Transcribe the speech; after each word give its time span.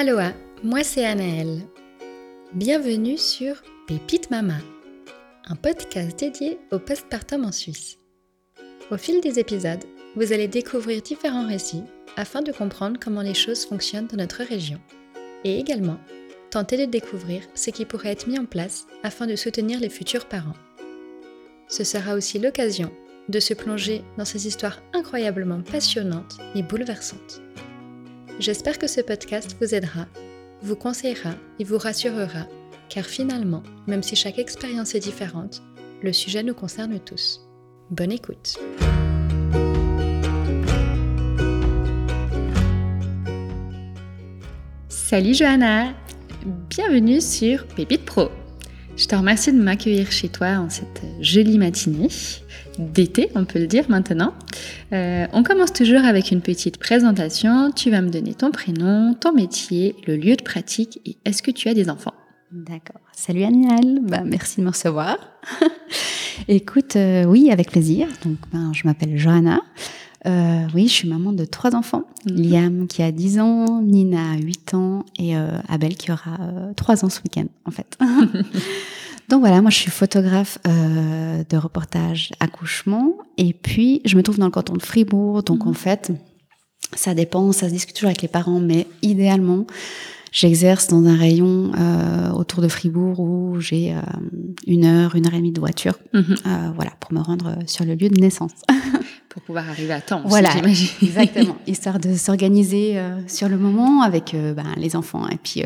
Aloha, 0.00 0.32
moi 0.62 0.84
c'est 0.84 1.04
Anaëlle. 1.04 1.62
Bienvenue 2.52 3.18
sur 3.18 3.56
Pépite 3.88 4.30
Mama, 4.30 4.58
un 5.48 5.56
podcast 5.56 6.16
dédié 6.16 6.60
au 6.70 6.78
postpartum 6.78 7.44
en 7.44 7.50
Suisse. 7.50 7.98
Au 8.92 8.96
fil 8.96 9.20
des 9.20 9.40
épisodes, 9.40 9.82
vous 10.14 10.32
allez 10.32 10.46
découvrir 10.46 11.02
différents 11.02 11.48
récits 11.48 11.82
afin 12.16 12.42
de 12.42 12.52
comprendre 12.52 13.00
comment 13.02 13.22
les 13.22 13.34
choses 13.34 13.66
fonctionnent 13.66 14.06
dans 14.06 14.18
notre 14.18 14.44
région 14.44 14.78
et 15.42 15.58
également 15.58 15.98
tenter 16.52 16.76
de 16.76 16.88
découvrir 16.88 17.42
ce 17.56 17.70
qui 17.70 17.84
pourrait 17.84 18.12
être 18.12 18.28
mis 18.28 18.38
en 18.38 18.46
place 18.46 18.86
afin 19.02 19.26
de 19.26 19.34
soutenir 19.34 19.80
les 19.80 19.90
futurs 19.90 20.26
parents. 20.26 20.54
Ce 21.66 21.82
sera 21.82 22.14
aussi 22.14 22.38
l'occasion 22.38 22.92
de 23.28 23.40
se 23.40 23.52
plonger 23.52 24.04
dans 24.16 24.24
ces 24.24 24.46
histoires 24.46 24.80
incroyablement 24.92 25.60
passionnantes 25.60 26.38
et 26.54 26.62
bouleversantes. 26.62 27.42
J'espère 28.38 28.78
que 28.78 28.86
ce 28.86 29.00
podcast 29.00 29.56
vous 29.60 29.74
aidera, 29.74 30.06
vous 30.62 30.76
conseillera 30.76 31.34
et 31.58 31.64
vous 31.64 31.76
rassurera, 31.76 32.46
car 32.88 33.04
finalement, 33.04 33.64
même 33.88 34.04
si 34.04 34.14
chaque 34.14 34.38
expérience 34.38 34.94
est 34.94 35.00
différente, 35.00 35.60
le 36.04 36.12
sujet 36.12 36.44
nous 36.44 36.54
concerne 36.54 37.00
tous. 37.00 37.40
Bonne 37.90 38.12
écoute. 38.12 38.56
Salut 44.88 45.34
Johanna, 45.34 45.94
bienvenue 46.70 47.20
sur 47.20 47.66
Pépite 47.66 48.04
Pro. 48.04 48.30
Je 48.98 49.06
te 49.06 49.14
remercie 49.14 49.52
de 49.52 49.62
m'accueillir 49.62 50.10
chez 50.10 50.28
toi 50.28 50.58
en 50.58 50.68
cette 50.68 51.02
jolie 51.20 51.56
matinée 51.56 52.08
d'été, 52.80 53.30
on 53.36 53.44
peut 53.44 53.60
le 53.60 53.68
dire 53.68 53.88
maintenant. 53.88 54.34
Euh, 54.92 55.24
on 55.32 55.44
commence 55.44 55.72
toujours 55.72 56.04
avec 56.04 56.32
une 56.32 56.40
petite 56.40 56.78
présentation. 56.78 57.70
Tu 57.70 57.92
vas 57.92 58.00
me 58.00 58.10
donner 58.10 58.34
ton 58.34 58.50
prénom, 58.50 59.14
ton 59.14 59.32
métier, 59.32 59.94
le 60.08 60.16
lieu 60.16 60.34
de 60.34 60.42
pratique 60.42 61.00
et 61.06 61.16
est-ce 61.24 61.44
que 61.44 61.52
tu 61.52 61.68
as 61.68 61.74
des 61.74 61.90
enfants? 61.90 62.14
D'accord. 62.50 63.00
Salut 63.12 63.44
Aniel, 63.44 64.00
bah, 64.02 64.22
merci 64.24 64.56
de 64.58 64.64
me 64.64 64.70
recevoir. 64.70 65.16
Écoute, 66.48 66.96
euh, 66.96 67.22
oui, 67.22 67.52
avec 67.52 67.70
plaisir. 67.70 68.08
Donc, 68.24 68.38
ben, 68.52 68.72
je 68.74 68.82
m'appelle 68.84 69.16
Johanna. 69.16 69.60
Euh, 70.26 70.66
oui, 70.74 70.88
je 70.88 70.92
suis 70.92 71.08
maman 71.08 71.32
de 71.32 71.44
trois 71.44 71.74
enfants. 71.74 72.04
Mhm. 72.26 72.36
Liam 72.36 72.86
qui 72.86 73.02
a 73.02 73.12
10 73.12 73.40
ans, 73.40 73.82
Nina 73.82 74.36
8 74.36 74.74
ans 74.74 75.04
et 75.18 75.36
euh, 75.36 75.58
Abel 75.68 75.96
qui 75.96 76.10
aura 76.10 76.38
3 76.76 77.04
ans 77.04 77.08
ce 77.08 77.20
week-end 77.20 77.46
en 77.64 77.70
fait. 77.70 77.98
Donc 79.28 79.40
voilà, 79.40 79.60
moi 79.60 79.70
je 79.70 79.76
suis 79.76 79.90
photographe 79.90 80.58
euh, 80.66 81.44
de 81.48 81.56
reportage 81.58 82.30
accouchement 82.40 83.12
et 83.36 83.52
puis 83.52 84.00
je 84.06 84.16
me 84.16 84.22
trouve 84.22 84.38
dans 84.38 84.46
le 84.46 84.50
canton 84.50 84.74
de 84.74 84.82
Fribourg. 84.82 85.42
Donc 85.42 85.66
en 85.66 85.70
mhm. 85.70 85.74
fait, 85.74 86.12
ça 86.94 87.14
dépend, 87.14 87.52
ça 87.52 87.68
se 87.68 87.72
discute 87.72 87.94
toujours 87.94 88.08
avec 88.08 88.22
les 88.22 88.28
parents, 88.28 88.60
mais 88.60 88.86
idéalement, 89.02 89.66
j'exerce 90.32 90.88
dans 90.88 91.04
un 91.04 91.16
rayon 91.16 91.72
euh, 91.78 92.30
autour 92.30 92.62
de 92.62 92.68
Fribourg 92.68 93.20
où 93.20 93.60
j'ai 93.60 93.92
euh, 93.92 94.00
une 94.66 94.84
heure, 94.84 95.16
une 95.16 95.26
heure 95.26 95.34
et 95.34 95.38
demie 95.38 95.52
de 95.52 95.60
voiture, 95.60 95.98
mhm. 96.12 96.36
voilà, 96.74 96.92
pour 97.00 97.12
me 97.12 97.20
rendre 97.20 97.56
sur 97.66 97.84
le 97.84 97.94
lieu 97.94 98.08
de 98.08 98.20
naissance. 98.20 98.52
pour 99.28 99.42
pouvoir 99.42 99.68
arriver 99.68 99.92
à 99.92 100.00
temps. 100.00 100.22
Voilà, 100.24 100.50
exactement, 101.02 101.56
histoire 101.66 101.98
de 101.98 102.14
s'organiser 102.14 103.00
sur 103.26 103.48
le 103.48 103.58
moment 103.58 104.02
avec 104.02 104.34
ben, 104.34 104.74
les 104.76 104.96
enfants 104.96 105.28
et 105.28 105.36
puis 105.36 105.62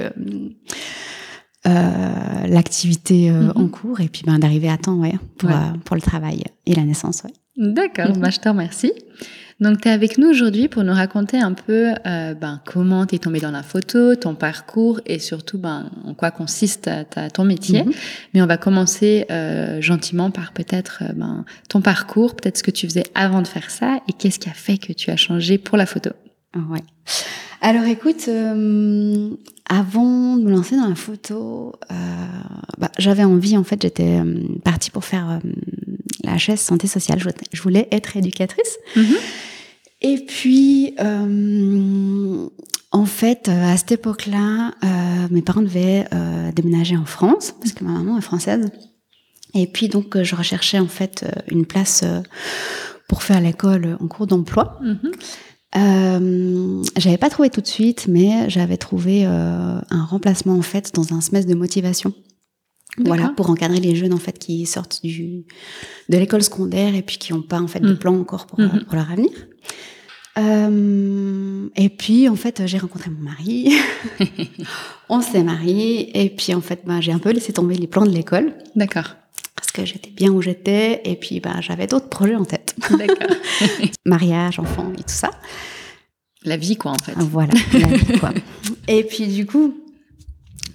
euh, 1.65 2.47
l'activité 2.49 3.31
euh, 3.31 3.35
mhm. 3.35 3.53
en 3.55 3.69
cours 3.69 4.01
et 4.01 4.09
puis 4.09 4.23
ben, 4.27 4.37
d'arriver 4.41 4.69
à 4.69 4.77
temps 4.77 4.97
ouais, 4.97 5.15
pour, 5.39 5.49
euh, 5.49 5.55
pour 5.85 5.95
le 5.95 6.03
travail 6.03 6.43
et 6.67 6.75
la 6.75 6.83
naissance. 6.83 7.23
Ouais. 7.23 7.31
D'accord, 7.57 8.17
mhm. 8.17 8.21
bah, 8.21 8.31
je 8.31 8.41
te 8.41 8.49
remercie. 8.49 8.93
Donc, 9.63 9.81
tu 9.81 9.89
es 9.89 9.91
avec 9.91 10.19
nous 10.19 10.29
aujourd'hui 10.29 10.69
pour 10.69 10.85
nous 10.85 10.93
raconter 10.93 11.39
un 11.39 11.53
peu 11.53 11.95
ben, 12.05 12.61
comment 12.65 13.07
tu 13.07 13.15
es 13.15 13.19
tombé 13.19 13.41
dans 13.41 13.51
la 13.51 13.63
photo, 13.63 14.15
ton 14.17 14.35
parcours 14.35 15.01
et 15.07 15.19
surtout 15.19 15.57
ben, 15.57 15.91
en 16.05 16.15
quoi 16.15 16.31
consiste 16.31 16.91
ta, 17.11 17.31
ton 17.31 17.45
métier. 17.45 17.85
Mhm. 17.85 17.93
Mais 18.35 18.43
on 18.43 18.47
va 18.47 18.57
commencer 18.57 19.27
gentiment 19.81 20.31
par 20.31 20.53
peut-être 20.53 21.05
ben, 21.15 21.45
ton 21.69 21.81
parcours, 21.81 22.35
peut-être 22.35 22.59
ce 22.59 22.63
que 22.63 22.71
tu 22.71 22.87
faisais 22.87 23.05
avant 23.15 23.41
de 23.41 23.47
faire 23.47 23.71
ça 23.71 24.01
et 24.09 24.13
qu'est-ce 24.13 24.39
qui 24.39 24.49
a 24.51 24.55
fait 24.55 24.79
que 24.79 24.93
tu 24.93 25.11
as 25.11 25.17
changé 25.17 25.59
pour 25.59 25.79
la 25.79 25.87
photo. 25.87 26.11
Ouais. 26.55 26.83
Alors 27.61 27.85
écoute, 27.85 28.25
euh, 28.29 29.31
avant 29.69 30.37
de 30.37 30.43
me 30.43 30.51
lancer 30.51 30.77
dans 30.77 30.89
la 30.89 30.97
photo, 30.97 31.73
euh, 31.91 31.95
bah, 32.77 32.91
j'avais 32.99 33.23
envie, 33.23 33.57
en 33.57 33.63
fait, 33.63 33.81
j'étais 33.81 34.19
euh, 34.19 34.41
partie 34.65 34.91
pour 34.91 35.05
faire 35.05 35.41
la 36.25 36.39
chaise 36.39 36.61
santé 36.61 36.89
sociale. 36.89 37.21
Je, 37.53 37.63
voulais 37.63 37.87
être 37.93 38.17
éducatrice. 38.17 38.79
Mm-hmm. 38.97 39.17
Et 40.03 40.25
puis, 40.27 40.95
en 40.99 42.51
fait, 43.07 43.49
à 43.49 43.77
cette 43.77 43.93
époque-là, 43.93 44.73
mes 45.31 45.43
parents 45.43 45.63
devaient 45.63 46.07
déménager 46.55 46.97
en 46.97 47.07
France, 47.07 47.55
parce 47.61 47.73
que 47.73 47.85
ma 47.85 47.93
maman 47.93 48.19
est 48.19 48.23
française. 48.23 48.71
Et 49.55 49.67
puis, 49.67 49.89
donc, 49.89 50.23
je 50.23 50.35
recherchais, 50.35 50.79
en 50.79 50.89
fait, 50.89 51.27
une 51.51 51.67
place 51.67 52.05
pour 53.09 53.23
faire 53.23 53.41
l'école 53.41 53.97
en 54.01 54.09
cours 54.09 54.27
d'emploi. 54.27 54.79
Mm-hmm. 54.83 55.13
Euh, 55.75 56.83
j'avais 56.97 57.19
pas 57.19 57.31
trouvé 57.31 57.51
tout 57.51 57.61
de 57.61 57.67
suite, 57.67 58.07
mais 58.09 58.49
j'avais 58.51 58.77
trouvé 58.77 59.27
euh, 59.27 59.79
un 59.91 60.05
remplacement 60.05 60.55
en 60.55 60.63
fait 60.63 60.95
dans 60.95 61.15
un 61.15 61.21
semestre 61.21 61.51
de 61.51 61.55
motivation. 61.55 62.13
Voilà, 62.99 63.33
pour 63.37 63.49
encadrer 63.49 63.81
les 63.81 63.97
jeunes 63.97 64.13
en 64.13 64.19
fait 64.19 64.39
qui 64.39 64.67
sortent 64.67 65.01
du 65.03 65.47
de 66.11 66.19
l'école 66.19 66.43
secondaire 66.43 66.95
et 66.95 67.01
puis 67.01 67.17
qui 67.17 67.33
n'ont 67.33 67.41
pas 67.41 67.59
en 67.59 67.67
fait 67.67 67.81
de 67.81 67.95
mm. 67.95 67.99
plan 67.99 68.15
encore 68.15 68.47
pour, 68.47 68.59
mm-hmm. 68.59 68.85
pour 68.85 68.95
leur 68.95 69.11
avenir. 69.11 69.31
Euh, 70.39 71.69
et 71.77 71.91
puis 71.91 72.29
en 72.29 72.37
fait 72.37 72.67
j'ai 72.67 72.79
rencontré 72.79 73.11
mon 73.11 73.23
mari, 73.23 73.71
on 75.11 75.21
s'est 75.21 75.43
mariés 75.43 76.25
et 76.25 76.31
puis 76.31 76.55
en 76.55 76.63
fait 76.63 76.81
bah, 76.87 77.03
j'ai 77.03 77.13
un 77.13 77.19
peu 77.19 77.33
laissé 77.33 77.53
tomber 77.53 77.75
les 77.75 77.87
plans 77.87 78.07
de 78.07 78.13
l'école. 78.13 78.55
D'accord 78.75 79.17
que 79.73 79.85
j'étais 79.85 80.11
bien 80.11 80.31
où 80.31 80.43
j'étais 80.43 81.01
et 81.05 81.17
puis 81.17 81.41
bah, 81.41 81.61
j'avais 81.61 81.87
d'autres 81.87 82.09
projets 82.09 82.37
en 82.37 82.45
tête. 82.45 82.77
D'accord. 82.91 83.37
Mariage, 84.05 84.59
enfant 84.59 84.93
et 84.95 85.03
tout 85.03 85.09
ça. 85.09 85.31
La 86.45 86.57
vie 86.57 86.77
quoi 86.77 86.93
en 86.93 86.99
fait. 86.99 87.15
Voilà, 87.17 87.53
la 87.73 87.87
vie 87.87 88.19
quoi. 88.19 88.33
Et 88.89 89.05
puis 89.05 89.29
du 89.29 89.47
coup, 89.47 89.81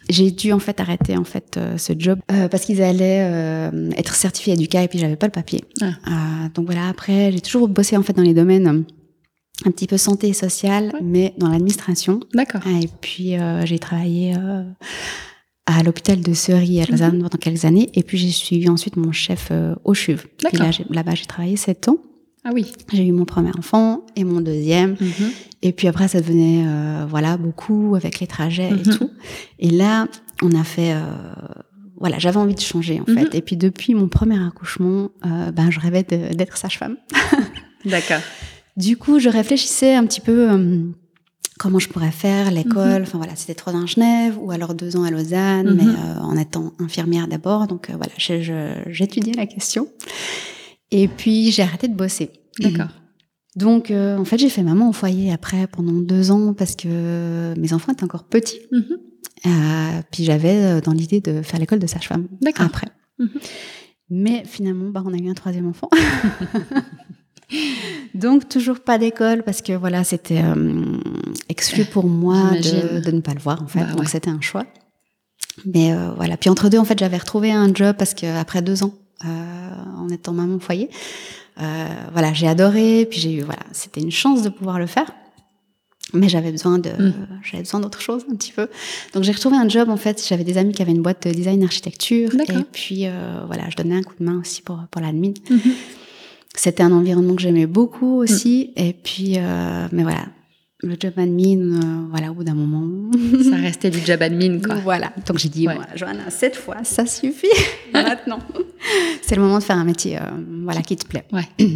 j'ai 0.10 0.32
dû 0.32 0.52
en 0.54 0.60
fait 0.60 0.80
arrêter 0.80 1.18
en 1.18 1.24
fait 1.24 1.58
euh, 1.58 1.78
ce 1.78 1.94
job 1.98 2.20
euh, 2.32 2.48
parce 2.48 2.66
qu'ils 2.66 2.82
allaient 2.82 3.24
euh, 3.24 3.90
être 3.98 4.16
certifiés 4.16 4.56
du 4.56 4.68
cas 4.68 4.84
et 4.84 4.88
puis 4.88 5.00
j'avais 5.00 5.16
pas 5.16 5.28
le 5.28 5.32
papier. 5.32 5.64
Ah. 5.82 6.50
donc 6.54 6.66
voilà, 6.66 6.88
après 6.88 7.32
j'ai 7.32 7.42
toujours 7.42 7.68
bossé 7.68 7.98
en 7.98 8.04
fait 8.04 8.14
dans 8.14 8.24
les 8.24 8.34
domaines 8.34 8.86
un 9.66 9.72
petit 9.72 9.88
peu 9.88 9.98
santé 9.98 10.30
et 10.30 10.34
sociale, 10.34 10.94
mais 11.02 11.34
dans 11.38 11.50
l'administration. 11.50 12.20
D'accord. 12.34 12.62
Et 12.68 12.88
puis 13.02 13.36
j'ai 13.66 13.80
travaillé 13.80 14.36
à 15.68 15.84
l'hôpital 15.84 16.22
de 16.22 16.34
Seury 16.34 16.82
à 16.82 16.86
Lausanne 16.86 17.22
pendant 17.22 17.38
quelques 17.38 17.66
années. 17.66 17.90
Et 17.94 18.02
puis 18.02 18.18
j'ai 18.18 18.32
suivi 18.32 18.70
ensuite 18.70 18.96
mon 18.96 19.12
chef 19.12 19.50
euh, 19.52 19.76
au 19.84 19.94
CHUV. 19.94 20.24
là-bas, 20.90 21.16
j'ai 21.16 21.26
travaillé 21.26 21.58
sept 21.58 21.90
ans. 21.90 21.98
Ah 22.44 22.52
oui. 22.54 22.72
J'ai 22.92 23.06
eu 23.06 23.12
mon 23.12 23.26
premier 23.26 23.52
enfant 23.58 24.06
et 24.16 24.24
mon 24.24 24.42
deuxième. 24.42 24.92
Mhm. 24.92 25.32
Et 25.64 25.74
puis 25.74 25.88
après, 25.88 26.08
ça 26.08 26.22
devenait 26.22 26.64
euh, 26.66 27.06
voilà 27.10 27.38
beaucoup 27.38 27.96
avec 27.96 28.20
les 28.20 28.28
trajets 28.28 28.70
et 28.70 28.74
mhm. 28.90 28.98
tout. 28.98 29.10
Et 29.60 29.70
là, 29.70 30.08
on 30.42 30.52
a 30.52 30.64
fait 30.64 30.94
euh, 30.94 31.02
voilà, 32.00 32.20
j'avais 32.20 32.38
envie 32.38 32.56
de 32.56 32.62
changer 32.62 33.02
en 33.02 33.12
mhm. 33.12 33.18
fait. 33.18 33.36
Et 33.36 33.42
puis 33.42 33.58
depuis 33.58 33.94
mon 33.94 34.08
premier 34.08 34.42
accouchement, 34.46 35.10
euh, 35.26 35.52
ben 35.52 35.72
je 35.72 35.80
rêvais 35.80 36.04
d'être 36.04 36.58
sage-femme. 36.58 36.98
D'accord. 37.86 38.22
Du 38.78 38.98
coup, 38.98 39.20
je 39.20 39.30
réfléchissais 39.30 39.96
un 39.96 40.06
petit 40.06 40.22
peu 40.22 40.94
comment 41.58 41.80
je 41.80 41.90
pourrais 41.90 42.12
faire 42.12 42.52
l'école. 42.52 43.00
Mhm. 43.00 43.04
Enfin 43.04 43.18
voilà, 43.18 43.36
c'était 43.36 43.56
trois 43.56 43.74
ans 43.74 43.84
à 43.84 43.86
Genève 43.86 44.38
ou 44.40 44.52
alors 44.52 44.74
deux 44.74 44.96
ans 44.96 45.04
à 45.04 45.12
Lausanne, 45.12 45.76
mais 45.76 45.84
mhm. 45.84 45.96
euh, 45.96 46.20
en 46.22 46.38
étant 46.38 46.74
infirmière 46.80 47.28
d'abord. 47.28 47.68
Donc 47.68 47.90
euh, 47.90 47.94
voilà, 47.98 48.14
j'étudiais 48.88 49.34
la 49.34 49.48
question. 49.48 49.88
Et 50.92 51.08
puis 51.08 51.52
j'ai 51.52 51.64
arrêté 51.64 51.88
de 51.88 51.96
bosser. 51.96 52.32
D'accord. 52.60 52.90
Donc 53.56 53.92
euh, 53.92 54.18
en 54.18 54.26
fait 54.26 54.38
j'ai 54.38 54.50
fait 54.50 54.64
maman 54.64 54.90
au 54.90 54.94
foyer 54.94 55.32
après 55.32 55.68
pendant 55.68 55.94
deux 55.94 56.32
ans 56.32 56.54
parce 56.54 56.76
que 56.76 57.54
mes 57.58 57.74
enfants 57.74 57.92
étaient 57.92 58.04
encore 58.04 58.26
petits. 58.26 58.60
Mhm. 58.72 60.04
puis 60.12 60.24
j'avais 60.24 60.82
dans 60.82 60.94
l'idée 60.94 61.22
de 61.22 61.42
faire 61.42 61.60
l'école 61.60 61.80
de 61.80 61.88
sage-femme 61.88 62.28
après. 62.58 62.88
Mais 64.10 64.44
finalement, 64.46 64.90
bah, 64.90 65.04
on 65.06 65.14
a 65.14 65.18
eu 65.18 65.30
un 65.30 65.34
troisième 65.34 65.68
enfant. 65.68 65.90
Donc 68.14 68.50
toujours 68.50 68.80
pas 68.82 68.98
d'école 68.98 69.44
parce 69.44 69.62
que 69.62 69.74
voilà 69.74 70.04
c'était 70.04 70.42
euh, 70.44 70.98
exclu 71.50 71.86
pour 71.86 72.08
moi 72.08 72.52
de, 72.52 73.12
ne 73.12 73.22
pas 73.22 73.34
le 73.34 73.40
voir 73.40 73.62
en 73.64 73.68
fait. 73.68 73.80
Bah 73.80 73.94
Donc 73.94 74.10
c'était 74.10 74.30
un 74.30 74.42
choix. 74.42 74.66
Mais 75.66 75.94
euh, 75.94 76.12
voilà. 76.16 76.36
Puis 76.36 76.50
entre 76.50 76.70
deux 76.70 76.78
en 76.78 76.84
fait 76.84 77.00
j'avais 77.00 77.18
retrouvé 77.18 77.52
un 77.52 77.74
job 77.74 77.96
parce 77.98 78.14
que 78.14 78.26
après 78.38 78.62
deux 78.62 78.84
ans 78.84 78.94
euh, 78.94 79.07
en 79.24 80.10
étant 80.10 80.34
maman 80.34 80.56
au 80.56 80.60
foyer, 80.60 80.90
voilà 81.58 82.34
j'ai 82.34 82.48
adoré. 82.48 83.08
Puis 83.10 83.20
j'ai 83.20 83.34
eu 83.34 83.42
voilà 83.42 83.64
c'était 83.72 84.02
une 84.02 84.12
chance 84.12 84.42
de 84.42 84.50
pouvoir 84.50 84.80
le 84.80 84.88
faire. 84.88 85.12
Mais 86.14 86.30
j'avais 86.30 86.52
besoin 86.52 86.80
de, 86.80 86.90
mm. 86.90 87.14
j'avais 87.44 87.64
besoin 87.64 87.82
d'autre 87.82 88.00
chose 88.00 88.24
un 88.32 88.36
petit 88.36 88.54
peu. 88.54 88.70
Donc 89.14 89.24
j'ai 89.24 89.34
retrouvé 89.34 89.58
un 89.58 89.68
job 89.68 89.90
en 89.90 89.98
fait. 89.98 90.26
J'avais 90.26 90.46
des 90.46 90.58
amis 90.58 90.74
qui 90.74 90.82
avaient 90.82 90.94
une 90.94 91.02
boîte 91.02 91.28
de 91.28 91.34
design 91.34 91.62
architecture 91.64 92.30
et 92.34 92.64
puis 92.72 93.06
voilà, 93.46 93.70
je 93.70 93.76
donnais 93.76 93.96
un 93.96 94.04
coup 94.04 94.16
de 94.20 94.24
main 94.24 94.40
aussi 94.40 94.62
pour 94.62 94.80
pour 94.90 95.02
l'admin. 95.02 95.34
Mm-hmm. 95.50 95.74
C'était 96.58 96.82
un 96.82 96.92
environnement 96.92 97.36
que 97.36 97.42
j'aimais 97.42 97.68
beaucoup 97.68 98.18
aussi. 98.18 98.74
Et 98.76 98.94
puis, 98.94 99.36
euh, 99.38 99.88
mais 99.92 100.02
voilà, 100.02 100.26
le 100.84 100.96
job 101.00 101.14
admin, 101.18 101.60
euh, 101.60 102.08
voilà, 102.10 102.32
au 102.32 102.36
bout 102.36 102.44
d'un 102.44 102.54
moment. 102.54 103.12
Ça 103.50 103.56
restait 103.56 103.90
du 103.90 104.00
job 104.00 104.22
admin, 104.22 104.60
quoi. 104.60 104.76
Voilà. 104.76 105.12
Donc 105.26 105.38
j'ai 105.40 105.50
dit, 105.50 105.68
Johanna, 105.96 106.30
cette 106.30 106.56
fois, 106.56 106.84
ça 106.84 107.06
suffit. 107.06 107.48
Maintenant, 107.94 108.40
c'est 109.22 109.36
le 109.36 109.42
moment 109.42 109.60
de 109.60 109.64
faire 109.64 109.78
un 109.78 109.86
métier, 109.86 110.18
euh, 110.18 110.22
voilà, 110.64 110.82
qui 110.82 110.96
te 110.96 111.08
plaît. 111.08 111.26
Ouais. 111.32 111.48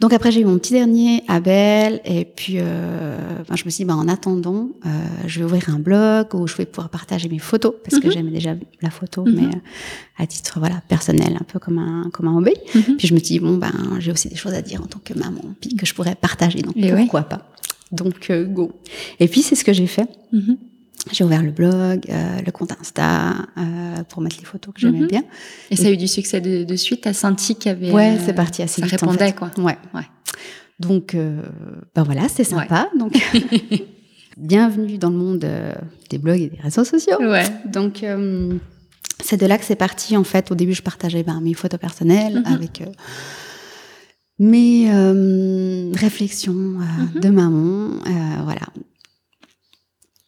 Donc 0.00 0.12
après 0.12 0.30
j'ai 0.30 0.42
eu 0.42 0.44
mon 0.44 0.58
petit 0.58 0.74
dernier 0.74 1.24
Abel 1.26 2.00
et 2.04 2.24
puis 2.24 2.54
euh, 2.58 3.18
ben, 3.48 3.56
je 3.56 3.64
me 3.64 3.70
suis 3.70 3.82
dit 3.82 3.84
ben, 3.84 3.96
en 3.96 4.06
attendant 4.06 4.68
euh, 4.86 4.88
je 5.26 5.40
vais 5.40 5.44
ouvrir 5.44 5.70
un 5.70 5.80
blog 5.80 6.34
où 6.34 6.46
je 6.46 6.54
vais 6.54 6.66
pouvoir 6.66 6.88
partager 6.88 7.28
mes 7.28 7.40
photos 7.40 7.74
parce 7.82 8.00
que 8.00 8.06
mhm. 8.06 8.12
j'aimais 8.12 8.30
déjà 8.30 8.54
la 8.80 8.90
photo 8.90 9.24
mhm. 9.24 9.34
mais 9.34 9.46
euh, 9.46 9.60
à 10.22 10.26
titre 10.28 10.60
voilà 10.60 10.80
personnel 10.86 11.36
un 11.40 11.42
peu 11.42 11.58
comme 11.58 11.78
un 11.78 12.10
comme 12.12 12.28
un 12.28 12.36
hobby. 12.36 12.54
Mhm. 12.76 12.96
Puis 12.96 13.08
je 13.08 13.14
me 13.14 13.18
suis 13.18 13.38
dit 13.38 13.40
bon 13.40 13.56
ben 13.56 13.72
j'ai 13.98 14.12
aussi 14.12 14.28
des 14.28 14.36
choses 14.36 14.54
à 14.54 14.62
dire 14.62 14.80
en 14.80 14.86
tant 14.86 15.00
que 15.04 15.14
maman 15.14 15.42
puis 15.60 15.74
que 15.74 15.84
je 15.84 15.94
pourrais 15.94 16.14
partager 16.14 16.62
donc 16.62 16.76
pourquoi 16.80 17.22
pas. 17.22 17.50
Donc 17.92 18.30
go. 18.30 18.72
Et 19.20 19.28
puis 19.28 19.42
c'est 19.42 19.54
ce 19.54 19.64
que 19.64 19.72
j'ai 19.72 19.86
fait. 19.86 20.08
J'ai 21.12 21.24
ouvert 21.24 21.42
le 21.42 21.50
blog, 21.50 22.02
euh, 22.10 22.40
le 22.44 22.52
compte 22.52 22.72
Insta 22.78 23.34
euh, 23.56 24.02
pour 24.08 24.20
mettre 24.20 24.36
les 24.38 24.44
photos 24.44 24.74
que 24.74 24.80
j'aimais 24.80 25.06
bien. 25.06 25.22
Et, 25.70 25.76
ça 25.76 25.86
a 25.86 25.90
eu 25.90 25.96
du 25.96 26.08
succès 26.08 26.40
de, 26.40 26.64
de 26.64 26.76
suite? 26.76 27.02
T'as 27.02 27.12
senti 27.12 27.54
qu'il 27.54 27.70
y 27.70 27.74
avait 27.74 27.90
Ouais, 27.90 28.18
c'est 28.24 28.34
parti 28.34 28.62
assez 28.62 28.80
ça 28.80 28.86
vite. 28.86 28.98
Ça 28.98 29.06
répondait 29.06 29.32
quoi. 29.32 29.50
Ouais. 29.58 29.78
ouais. 29.94 30.02
Donc, 30.80 31.14
euh, 31.14 31.42
ben 31.94 32.02
voilà, 32.04 32.28
c'est 32.28 32.44
sympa. 32.44 32.88
Donc, 32.96 33.12
bienvenue 34.36 34.98
dans 34.98 35.10
le 35.10 35.16
monde 35.16 35.44
euh, 35.44 35.72
des 36.10 36.18
blogs 36.18 36.40
et 36.40 36.48
des 36.48 36.60
réseaux 36.60 36.84
sociaux. 36.84 37.18
Ouais. 37.20 37.44
Donc, 37.66 38.02
euh, 38.02 38.54
c'est 39.22 39.36
de 39.36 39.46
là 39.46 39.58
que 39.58 39.64
c'est 39.64 39.76
parti. 39.76 40.16
En 40.16 40.24
fait, 40.24 40.52
au 40.52 40.54
début, 40.54 40.74
je 40.74 40.82
partageais 40.82 41.24
ben, 41.24 41.40
mes 41.40 41.54
photos 41.54 41.80
personnelles 41.80 42.42
mm-hmm. 42.44 42.54
avec 42.54 42.82
mes 44.38 44.90
réflexions 45.94 46.52
mm-hmm. 46.52 47.20
de 47.20 47.28
maman. 47.28 47.90
voilà. 48.44 48.66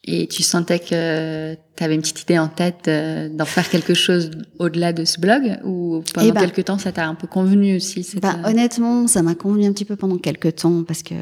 Et 0.04 0.26
tu 0.26 0.42
sentais 0.42 0.78
que 0.78 1.54
tu 1.76 1.84
avais 1.84 1.94
une 1.94 2.00
petite 2.00 2.22
idée 2.22 2.38
en 2.38 2.48
tête 2.48 2.88
euh, 2.88 3.28
d'en 3.28 3.44
faire 3.44 3.68
quelque 3.68 3.92
chose 3.92 4.30
au-delà 4.58 4.92
de 4.92 5.04
ce 5.04 5.20
blog 5.20 5.58
ou 5.62 6.02
pendant 6.14 6.26
eh 6.26 6.32
ben, 6.32 6.40
quelques 6.40 6.64
temps 6.64 6.78
ça 6.78 6.90
t'a 6.90 7.06
un 7.06 7.14
peu 7.14 7.26
convenu 7.26 7.76
aussi 7.76 8.06
bah, 8.20 8.36
Honnêtement, 8.44 9.06
ça 9.06 9.22
m'a 9.22 9.34
convenu 9.34 9.66
un 9.66 9.72
petit 9.72 9.84
peu 9.84 9.96
pendant 9.96 10.16
quelques 10.16 10.56
temps 10.56 10.84
parce 10.84 11.02
que 11.02 11.14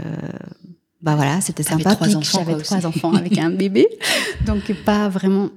bah 1.02 1.16
voilà, 1.16 1.40
c'était 1.40 1.62
sympa. 1.62 1.96
J'avais 2.22 2.62
trois 2.62 2.86
enfants 2.86 3.12
avec 3.14 3.36
un 3.38 3.50
bébé, 3.50 3.86
donc 4.46 4.72
pas 4.84 5.08
vraiment 5.08 5.50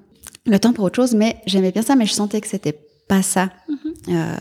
le 0.45 0.59
temps 0.59 0.73
pour 0.73 0.85
autre 0.85 0.95
chose. 0.95 1.15
Mais 1.15 1.37
j'aimais 1.45 1.71
bien 1.71 1.83
ça, 1.83 1.95
mais 1.95 2.05
je 2.05 2.13
sentais 2.13 2.41
que 2.41 2.47
c'était 2.47 2.77
pas 3.07 3.21
ça 3.21 3.49
mm-hmm. 3.69 4.15
euh, 4.15 4.35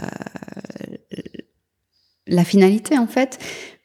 la 2.30 2.44
finalité 2.44 2.98
en 2.98 3.06
fait. 3.06 3.38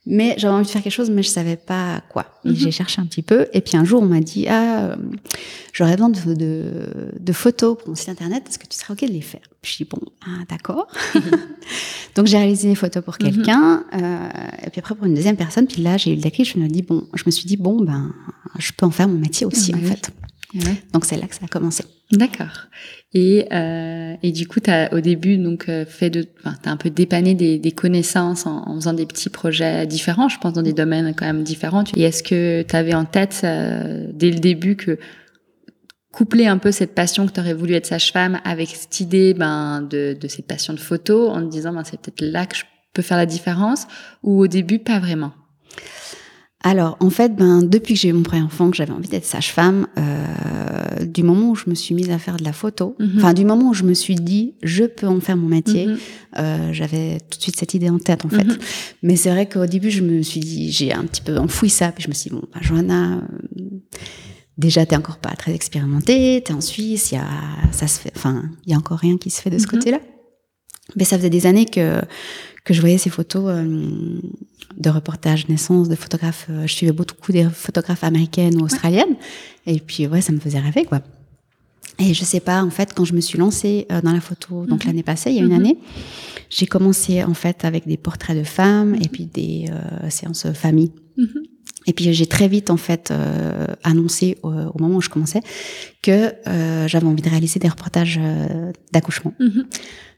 Mais 0.08 0.36
j'avais 0.38 0.54
envie 0.54 0.68
de 0.68 0.70
faire 0.70 0.84
quelque 0.84 0.94
chose, 0.94 1.10
mais 1.10 1.24
je 1.24 1.30
savais 1.30 1.56
pas 1.56 2.02
quoi. 2.10 2.28
Mhm. 2.44 2.54
j'ai 2.56 2.72
cherché 2.72 3.02
un 3.02 3.06
petit 3.06 3.24
peu. 3.24 3.48
Et 3.54 3.62
puis 3.62 3.76
un 3.76 3.84
jour, 3.84 4.04
on 4.04 4.06
m'a 4.06 4.20
dit 4.20 4.48
ah, 4.48 4.92
euh, 4.92 4.96
j'aurais 5.74 5.94
besoin 5.94 6.10
de, 6.10 6.34
de, 6.36 6.64
de, 7.20 7.34
photos 7.34 7.76
pour 7.78 7.90
mon 7.90 7.96
site 7.96 8.10
internet. 8.10 8.44
Est-ce 8.48 8.60
que 8.60 8.68
tu 8.68 8.78
serais 8.78 8.94
ok 8.94 9.02
de 9.02 9.14
les 9.14 9.22
faire? 9.22 9.42
Puis 9.64 9.72
je 9.74 9.84
dis 9.84 9.90
bon, 9.90 10.00
ah, 10.28 10.44
d'accord. 10.48 10.88
Donc 12.16 12.28
j'ai 12.28 12.38
réalisé 12.38 12.70
des 12.70 12.76
photos 12.76 13.04
pour 13.04 13.16
mhm. 13.20 13.32
quelqu'un. 13.32 13.84
euh, 13.94 14.30
et 14.68 14.70
puis 14.70 14.80
après 14.80 14.94
pour 14.94 15.08
une 15.08 15.16
deuxième 15.16 15.38
personne. 15.38 15.66
Puis 15.66 15.82
là, 15.82 15.98
j'ai 15.98 16.12
eu 16.12 16.16
le 16.16 16.22
déclic. 16.22 16.48
Je 16.54 16.60
me 16.60 16.68
dis 16.68 16.84
bon, 16.84 17.08
je 17.16 17.24
me 17.26 17.32
suis 17.32 17.46
dit 17.46 17.58
bon 17.58 17.82
ben, 17.84 18.14
je 18.60 18.72
peux 18.78 18.86
en 18.86 18.92
faire 18.92 19.08
mon 19.08 19.18
métier 19.18 19.48
aussi 19.48 19.74
en 19.74 19.80
fait. 19.80 20.12
Donc 20.94 21.06
c'est 21.06 21.18
là 21.18 21.28
que 21.28 21.36
ça 21.36 21.46
a 21.46 21.48
commencé. 21.48 21.84
D'accord. 22.12 22.68
Et, 23.14 23.48
euh, 23.52 24.16
et 24.22 24.32
du 24.32 24.48
coup, 24.48 24.60
as 24.68 24.94
au 24.94 25.00
début 25.00 25.38
donc 25.38 25.70
euh, 25.70 25.86
fait 25.86 26.10
de, 26.10 26.28
enfin, 26.40 26.56
as 26.66 26.70
un 26.70 26.78
peu 26.78 26.90
dépanné 26.90 27.34
des, 27.34 27.58
des 27.58 27.72
connaissances 27.72 28.46
en, 28.46 28.68
en, 28.68 28.76
faisant 28.76 28.94
des 28.94 29.06
petits 29.06 29.30
projets 29.30 29.88
différents, 29.88 30.30
je 30.30 30.38
pense 30.38 30.54
dans 30.54 30.62
des 30.62 30.74
domaines 30.74 31.14
quand 31.16 31.26
même 31.26 31.44
différents. 31.44 31.84
Et 31.96 32.04
est-ce 32.04 32.24
que 32.24 32.62
tu 32.64 32.76
avais 32.76 32.94
en 32.94 33.06
tête 33.06 33.42
euh, 33.44 34.08
dès 34.14 34.32
le 34.32 34.40
début 34.40 34.76
que 34.76 35.00
coupler 36.12 36.46
un 36.48 36.58
peu 36.58 36.72
cette 36.72 36.94
passion 36.94 37.26
que 37.26 37.34
tu 37.34 37.40
aurais 37.40 37.54
voulu 37.54 37.74
être 37.74 37.86
sage-femme 37.86 38.40
avec 38.44 38.70
cette 38.70 39.00
idée 39.00 39.34
ben, 39.34 39.82
de, 39.82 40.16
de 40.20 40.28
cette 40.28 40.48
passion 40.48 40.74
de 40.74 40.80
photo 40.80 41.30
en 41.30 41.42
te 41.42 41.50
disant 41.50 41.74
ben, 41.74 41.84
c'est 41.84 42.00
peut-être 42.00 42.22
là 42.22 42.46
que 42.46 42.56
je 42.56 42.64
peux 42.94 43.02
faire 43.02 43.18
la 43.18 43.26
différence 43.26 43.88
ou 44.24 44.42
au 44.42 44.48
début 44.48 44.80
pas 44.80 45.00
vraiment? 45.00 45.34
Alors, 46.66 46.98
en 47.00 47.12
fait, 47.12 47.36
ben, 47.36 47.62
depuis 47.62 47.94
que 47.94 48.00
j'ai 48.00 48.10
eu 48.10 48.14
mon 48.14 48.24
premier 48.24 48.42
enfant, 48.42 48.72
que 48.72 48.76
j'avais 48.76 48.92
envie 48.92 49.08
d'être 49.08 49.24
sage-femme, 49.24 49.86
euh, 50.00 51.06
du 51.06 51.22
moment 51.22 51.52
où 51.52 51.56
je 51.56 51.66
me 51.70 51.76
suis 51.76 51.94
mise 51.94 52.10
à 52.10 52.18
faire 52.18 52.38
de 52.38 52.44
la 52.44 52.54
photo, 52.54 52.96
mhm. 52.98 53.14
enfin, 53.18 53.34
du 53.36 53.46
moment 53.46 53.70
où 53.70 53.76
je 53.76 53.84
me 53.84 53.94
suis 53.94 54.16
dit, 54.16 54.56
je 54.64 54.84
peux 54.84 55.06
en 55.06 55.20
faire 55.20 55.38
mon 55.38 55.48
métier, 55.48 55.86
mhm. 55.86 55.98
euh, 56.40 56.74
j'avais 56.74 57.20
tout 57.30 57.38
de 57.38 57.44
suite 57.44 57.56
cette 57.56 57.76
idée 57.76 57.92
en 57.92 58.00
tête, 58.00 58.26
en 58.26 58.30
fait. 58.30 58.44
Mhm. 58.44 58.58
Mais 59.04 59.16
c'est 59.16 59.30
vrai 59.30 59.48
qu'au 59.48 59.68
début, 59.68 59.92
je 59.92 60.02
me 60.02 60.24
suis 60.24 60.40
dit, 60.40 60.72
j'ai 60.72 60.92
un 60.92 61.04
petit 61.04 61.22
peu 61.22 61.38
enfoui 61.38 61.70
ça, 61.70 61.92
puis 61.92 62.04
je 62.04 62.10
me 62.10 62.16
suis 62.16 62.32
dit, 62.32 62.36
bon, 62.36 62.48
ben, 62.52 62.60
Johanna, 62.64 63.18
euh, 63.18 63.62
déjà, 64.58 64.88
t'es 64.88 64.96
encore 64.96 65.18
pas 65.18 65.36
très 65.36 65.54
expérimentée, 65.54 66.42
t'es 66.44 66.54
en 66.54 66.62
Suisse, 66.62 67.12
il 67.12 67.16
y 67.16 67.18
a, 67.20 67.28
ça 67.74 67.86
se 67.86 68.00
fait, 68.00 68.12
enfin, 68.16 68.42
il 68.66 68.72
y 68.72 68.74
a 68.74 68.78
encore 68.80 68.98
rien 68.98 69.18
qui 69.18 69.30
se 69.30 69.40
fait 69.40 69.52
de 69.52 69.60
ce 69.60 69.68
côté-là. 69.68 70.00
Mais 70.96 71.04
ça 71.04 71.16
faisait 71.18 71.30
des 71.30 71.46
années 71.46 71.66
que, 71.66 72.02
que 72.66 72.74
je 72.74 72.82
voyais 72.82 72.98
ces 72.98 73.12
photos 73.12 73.46
euh, 73.48 74.20
de 74.76 74.90
reportages 74.90 75.48
naissance, 75.48 75.88
de 75.88 75.96
photographes. 75.96 76.48
Euh, 76.50 76.66
je 76.68 76.74
suivais 76.74 76.92
beaucoup 76.92 77.32
des 77.32 77.46
photographes 77.46 78.04
américaines 78.04 78.60
ou 78.60 78.66
australiennes. 78.66 79.16
Et 79.68 79.80
puis, 79.80 80.08
ouais, 80.08 80.20
ça 80.20 80.34
me 80.34 80.40
faisait 80.40 80.60
rêver, 80.60 80.84
quoi. 80.84 81.02
Et 82.00 82.14
je 82.14 82.26
sais 82.26 82.42
pas, 82.42 82.62
en 82.62 82.72
fait, 82.72 82.94
quand 82.94 83.06
je 83.06 83.14
me 83.14 83.22
suis 83.22 83.38
lancée 83.38 83.86
euh, 83.92 84.02
dans 84.02 84.12
la 84.12 84.20
photo, 84.20 84.66
donc 84.66 84.84
mhm. 84.84 84.88
l'année 84.88 85.04
passée, 85.04 85.30
il 85.30 85.38
y 85.38 85.40
a 85.40 85.44
une 85.44 85.50
mhm. 85.50 85.60
année, 85.60 85.78
j'ai 86.50 86.66
commencé 86.66 87.24
en 87.24 87.36
fait 87.36 87.64
avec 87.64 87.88
des 87.88 87.98
portraits 87.98 88.38
de 88.38 88.44
femmes 88.44 88.96
et 88.96 89.06
mhm. 89.06 89.08
puis 89.08 89.26
des 89.26 89.66
séances 90.10 90.48
famille. 90.54 90.92
Et 91.88 91.94
puis 91.94 92.14
j'ai 92.14 92.26
très 92.26 92.48
vite 92.48 92.70
en 92.70 92.78
fait 92.78 93.12
annoncé 93.84 94.38
au, 94.44 94.52
moment 94.80 94.98
où 94.98 95.02
je 95.02 95.10
commençais 95.10 95.42
que 96.04 96.34
j'avais 96.88 97.08
envie 97.08 97.24
de 97.24 97.30
réaliser 97.30 97.60
des 97.60 97.68
reportages 97.68 98.20
d'accouchement. 98.92 99.34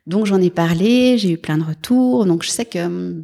Donc 0.07 0.25
j'en 0.25 0.41
ai 0.41 0.49
parlé, 0.49 1.17
j'ai 1.17 1.31
eu 1.31 1.37
plein 1.37 1.57
de 1.57 1.63
retours, 1.63 2.25
donc 2.25 2.43
je 2.43 2.49
sais 2.49 2.65
que 2.65 2.79
hum, 2.79 3.23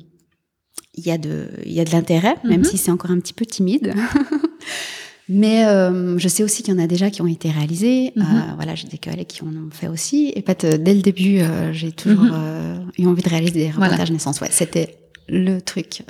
il 0.96 1.06
y 1.06 1.12
a 1.12 1.18
de, 1.18 1.48
il 1.66 1.72
y 1.72 1.80
a 1.80 1.86
de 1.86 1.92
l'intérêt, 1.92 2.36
même 2.44 2.60
mhm. 2.60 2.66
si 2.66 2.78
c'est 2.78 2.92
encore 2.92 3.12
un 3.12 3.20
petit 3.20 3.34
peu 3.34 3.46
timide. 3.46 3.96
Mais 5.30 5.66
euh, 5.66 6.18
je 6.18 6.28
sais 6.28 6.44
aussi 6.44 6.64
qu'il 6.64 6.74
y 6.74 6.78
en 6.78 6.84
a 6.84 6.86
déjà 6.86 7.10
qui 7.10 7.22
ont 7.22 7.28
été 7.28 7.50
réalisés. 7.50 8.12
Mhm. 8.16 8.24
Euh, 8.24 8.56
voilà, 8.56 8.76
j'ai 8.76 8.90
des 8.90 8.98
collègues 8.98 9.28
qui 9.28 9.42
en 9.42 9.48
ont 9.48 9.72
fait 9.72 9.88
aussi. 9.88 10.34
Et 10.36 10.40
en 10.40 10.46
fait, 10.46 10.66
dès 10.66 10.94
le 10.94 11.02
début, 11.02 11.40
euh, 11.40 11.72
j'ai 11.72 11.94
toujours 11.94 12.26
mhm. 12.26 12.92
eu 12.98 13.08
envie 13.08 13.24
de 13.24 13.30
réaliser 13.30 13.54
des 13.54 13.72
reportages 13.72 14.12
naissance. 14.12 14.42
Ouais, 14.42 14.50
c'était 14.52 14.98
le 15.30 15.60
truc 15.60 16.04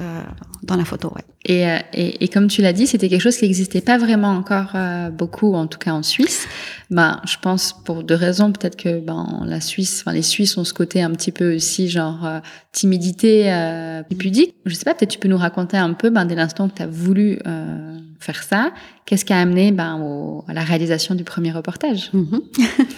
dans 0.64 0.76
la 0.76 0.86
photo. 0.86 1.10
Ouais. 1.16 1.24
Et, 1.46 1.64
et, 1.94 2.24
et, 2.24 2.28
comme 2.30 2.48
tu 2.48 2.62
l'as 2.62 2.74
dit, 2.74 2.88
c'était 2.88 3.10
quelque 3.10 3.22
chose 3.22 3.36
qui 3.36 3.44
n'existait 3.46 3.82
pas 3.82 3.98
vraiment 3.98 4.30
encore 4.30 4.76
beaucoup, 5.12 5.54
en 5.54 5.68
tout 5.68 5.78
cas 5.78 5.92
en 5.92 6.04
Suisse. 6.04 6.48
Ben, 6.94 7.20
je 7.26 7.38
pense 7.42 7.74
pour 7.74 8.04
deux 8.04 8.16
raisons. 8.16 8.52
Peut-être 8.52 8.76
que 8.76 9.00
ben, 9.00 9.44
la 9.46 9.62
Suisse, 9.62 10.02
enfin, 10.02 10.14
les 10.14 10.22
Suisses 10.22 10.58
ont 10.58 10.64
ce 10.64 10.74
côté 10.74 11.02
un 11.02 11.12
petit 11.12 11.32
peu 11.32 11.56
aussi 11.56 11.90
genre 11.90 12.26
euh, 12.26 12.40
timidité 12.72 13.52
euh, 13.52 14.04
pudique. 14.04 14.56
Je 14.66 14.76
sais 14.76 14.86
pas, 14.86 14.94
peut-être 14.94 15.10
tu 15.10 15.20
peux 15.20 15.28
nous 15.28 15.38
raconter 15.38 15.78
un 15.78 15.94
peu, 15.94 16.10
ben, 16.12 16.26
dès 16.26 16.36
l'instant 16.36 16.70
que 16.70 16.76
tu 16.76 16.82
as 16.84 16.88
voulu 16.88 17.40
euh, 17.48 17.98
faire 18.20 18.44
ça, 18.44 18.72
qu'est-ce 19.06 19.26
qui 19.26 19.34
a 19.34 19.40
amené 19.40 19.72
ben, 19.72 20.00
au, 20.00 20.44
à 20.48 20.54
la 20.54 20.64
réalisation 20.64 21.16
du 21.16 21.24
premier 21.24 21.52
reportage? 21.52 22.12
Mhm. 22.14 22.42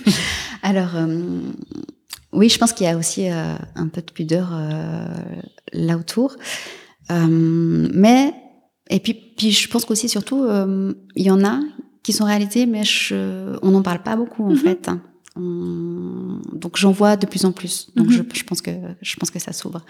Alors, 0.64 0.96
euh, 0.96 1.40
oui, 2.36 2.50
je 2.50 2.58
pense 2.58 2.74
qu'il 2.74 2.86
y 2.86 2.90
a 2.90 2.98
aussi 2.98 3.30
euh, 3.30 3.56
un 3.76 3.88
peu 3.88 4.02
de 4.02 4.12
pudeur 4.12 4.52
là 5.74 5.98
autour. 5.98 6.36
mais, 7.10 8.34
et 8.90 9.00
puis, 9.00 9.14
puis 9.14 9.52
je 9.52 9.70
pense 9.70 9.86
qu'aussi, 9.86 10.10
surtout, 10.10 10.46
il 11.16 11.24
y 11.24 11.32
en 11.32 11.44
a 11.44 11.60
qui 12.04 12.14
sont 12.14 12.26
réalisées, 12.26 12.68
mais 12.68 12.84
je, 12.84 13.58
on 13.64 13.72
n'en 13.72 13.82
parle 13.82 14.04
pas 14.04 14.16
beaucoup 14.16 14.44
en 14.44 14.52
mhm. 14.52 14.58
fait. 14.58 14.88
Hein. 14.90 15.02
donc 15.36 16.78
j'en 16.78 16.92
vois 16.92 17.18
de 17.18 17.26
plus 17.26 17.46
en 17.46 17.52
plus. 17.52 17.90
Donc 17.96 18.12
je, 18.12 18.22
mhm. 18.22 18.30
je, 18.34 18.44
pense 18.44 18.62
que 18.62 18.72
je 19.02 19.16
pense 19.16 19.32
que 19.32 19.40
ça 19.40 19.54
s'ouvre. 19.54 19.82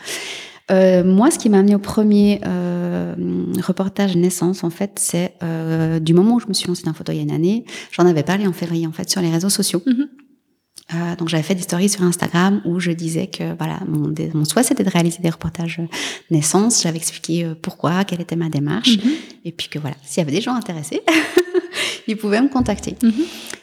Euh, 0.72 1.04
moi, 1.04 1.30
ce 1.30 1.38
qui 1.38 1.50
m'a 1.50 1.60
amené 1.60 1.76
au 1.76 1.80
premier 1.80 2.42
euh, 2.46 3.14
reportage 3.62 4.16
naissance, 4.16 4.64
en 4.64 4.70
fait, 4.70 4.94
c'est 4.96 5.36
euh, 5.44 6.00
du 6.00 6.14
moment 6.14 6.36
où 6.36 6.40
je 6.40 6.48
me 6.48 6.54
suis 6.54 6.68
lancée 6.68 6.84
dans 6.84 6.92
la 6.92 6.96
photo 6.96 7.12
il 7.12 7.18
y 7.18 7.20
a 7.20 7.24
une 7.24 7.32
année. 7.32 7.66
J'en 7.92 8.06
avais 8.06 8.24
parlé 8.24 8.48
en 8.48 8.54
février, 8.54 8.88
en 8.88 8.92
fait, 8.92 9.10
sur 9.10 9.22
les 9.22 9.30
réseaux 9.30 9.50
sociaux. 9.50 9.82
Mhm. 9.86 10.08
Euh, 10.94 11.16
donc 11.16 11.30
j'avais 11.30 11.44
fait 11.44 11.56
des 11.56 11.64
stories 11.64 11.90
sur 11.90 12.04
Instagram 12.04 12.62
où 12.64 12.80
je 12.80 12.92
disais 12.92 13.26
que 13.26 13.58
voilà 13.58 13.80
mon, 13.88 14.14
mon 14.36 14.46
souhait 14.46 14.62
c'était 14.62 14.84
de 14.84 14.90
réaliser 14.90 15.20
des 15.20 15.32
reportages 15.32 15.82
naissance. 16.30 16.84
J'avais 16.84 16.98
expliqué 16.98 17.44
euh, 17.44 17.56
pourquoi, 17.60 18.04
quelle 18.04 18.22
était 18.22 18.36
ma 18.36 18.50
démarche, 18.50 18.98
et 19.44 19.52
puis 19.52 19.68
que 19.68 19.80
voilà 19.80 19.96
s'il 20.04 20.20
y 20.20 20.22
avait 20.22 20.32
des 20.32 20.42
gens 20.42 20.54
intéressés, 20.54 21.02
ils 22.08 22.18
pouvaient 22.18 22.42
me 22.42 22.50
contacter. 22.50 22.96
Mhm. 23.02 23.14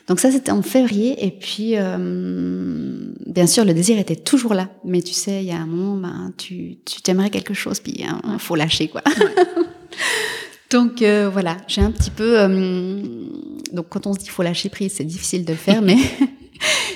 Donc 0.08 0.20
ça, 0.20 0.30
c'était 0.30 0.50
en 0.50 0.62
février. 0.62 1.24
Et 1.24 1.30
puis, 1.30 1.72
euh, 1.76 3.12
bien 3.26 3.46
sûr, 3.46 3.64
le 3.64 3.74
désir 3.74 3.98
était 3.98 4.16
toujours 4.16 4.54
là. 4.54 4.68
Mais 4.84 5.02
tu 5.02 5.12
sais, 5.14 5.42
il 5.42 5.48
y 5.48 5.52
a 5.52 5.56
un 5.56 5.66
moment, 5.66 5.96
ben, 5.96 6.32
tu 6.36 6.76
t'aimerais 7.02 7.30
quelque 7.30 7.54
chose, 7.54 7.80
puis 7.80 7.94
il 7.98 8.04
hein, 8.04 8.20
faut 8.38 8.56
lâcher, 8.56 8.88
quoi. 8.88 9.02
donc 10.70 11.02
euh, 11.02 11.28
voilà, 11.32 11.56
j'ai 11.68 11.82
un 11.82 11.90
petit 11.90 12.10
peu... 12.10 12.40
Euh, 12.40 13.02
donc 13.72 13.86
quand 13.88 14.06
on 14.06 14.12
se 14.12 14.18
dit 14.18 14.28
faut 14.28 14.42
lâcher 14.42 14.68
prise, 14.68 14.94
c'est 14.96 15.04
difficile 15.04 15.44
de 15.44 15.52
le 15.52 15.58
faire, 15.58 15.82
mais 15.82 15.96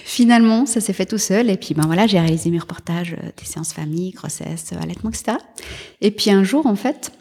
finalement, 0.05 0.66
ça 0.66 0.81
s'est 0.81 0.93
fait 0.93 1.07
tout 1.07 1.19
seul. 1.19 1.50
Et 1.50 1.57
puis, 1.57 1.75
ben 1.75 1.85
voilà, 1.87 2.07
j'ai 2.07 2.19
réalisé 2.21 2.50
mes 2.50 2.59
reportages, 2.59 3.16
des 3.37 3.45
séances 3.45 3.73
famille, 3.73 4.11
grossesse, 4.12 4.73
allaitement, 4.81 5.11
etc. 5.11 5.38
Et 6.00 6.11
puis 6.11 6.31
un 6.31 6.45
jour, 6.45 6.66
en 6.66 6.76
fait 6.76 7.12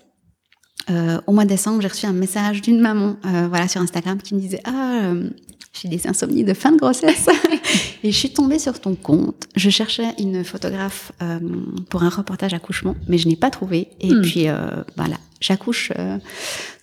euh, 0.92 1.20
au 1.26 1.32
mois 1.34 1.46
de 1.46 1.50
décembre, 1.50 1.82
j'ai 1.82 1.88
reçu 1.88 2.06
un 2.06 2.14
message 2.14 2.62
d'une 2.62 2.80
maman, 2.80 3.16
euh, 3.26 3.48
voilà, 3.50 3.68
sur 3.68 3.82
Instagram, 3.82 4.22
qui 4.22 4.36
me 4.36 4.40
disait 4.40 4.62
ah 4.66 5.00
euh, 5.06 5.30
j'ai 5.74 5.90
des 5.90 6.06
insomnies 6.08 6.44
de 6.44 6.54
fin 6.54 6.72
de 6.72 6.78
grossesse 6.78 7.28
et 8.04 8.12
je 8.12 8.16
suis 8.16 8.32
tombée 8.32 8.60
sur 8.60 8.80
ton 8.80 8.94
compte. 8.94 9.48
Je 9.56 9.70
cherchais 9.72 10.10
une 10.20 10.44
photographe 10.44 11.12
euh, 11.24 11.40
pour 11.90 12.04
un 12.04 12.10
reportage 12.10 12.54
accouchement, 12.54 12.96
mais 13.08 13.18
je 13.18 13.28
n'ai 13.28 13.36
pas 13.36 13.50
trouvé. 13.50 13.88
Et 14.00 14.12
Hmm. 14.14 14.22
puis 14.22 14.48
euh, 14.48 14.68
voilà, 14.96 15.16
j'accouche 15.42 15.92
euh, 15.98 16.20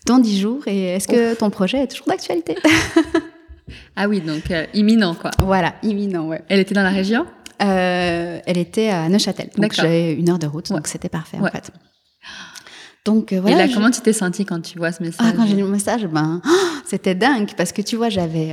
dans 0.07 0.19
dix 0.19 0.41
jours. 0.41 0.67
Et 0.67 0.83
est-ce 0.97 1.07
que 1.07 1.35
ton 1.35 1.51
projet 1.51 1.79
est 1.79 1.87
toujours 1.87 2.09
d'actualité? 2.09 2.57
Ah 3.97 4.09
oui, 4.09 4.21
donc 4.21 4.51
euh, 4.51 4.67
imminent, 4.75 5.15
quoi. 5.15 5.31
Voilà, 5.41 5.75
imminent, 5.83 6.27
ouais. 6.27 6.43
Elle 6.49 6.61
était 6.61 6.75
dans 6.75 6.83
la 6.83 6.91
région? 6.91 7.27
Euh, 7.63 8.41
elle 8.45 8.59
était 8.59 8.89
à 8.89 9.09
Neuchâtel, 9.09 9.51
donc 9.57 9.73
j'avais 9.73 10.15
une 10.15 10.29
heure 10.31 10.39
de 10.39 10.47
route, 10.49 10.69
Ouais. 10.71 10.77
donc 10.77 10.89
c'était 10.89 11.09
parfait 11.09 11.39
Ouais. 11.39 11.49
en 11.49 11.53
fait. 11.53 11.71
Donc 13.05 13.33
euh, 13.33 13.37
Et 13.37 13.41
voilà. 13.41 13.57
là, 13.59 13.67
je- 13.69 13.75
comment 13.75 13.91
tu 13.91 14.01
t'es 14.01 14.13
sentie 14.13 14.45
quand 14.45 14.61
tu 14.61 14.79
vois 14.79 14.93
ce 14.93 15.03
message 15.03 15.27
Ah, 15.29 15.33
quand 15.37 15.47
j'ai 15.47 15.55
lu 15.55 15.63
le 15.63 15.69
message, 15.69 16.07
ben, 16.07 16.41
c'était 16.87 17.15
dingue 17.15 17.51
parce 17.57 17.73
que 17.73 17.83
tu 17.83 17.97
vois, 17.97 18.09
j'avais 18.09 18.53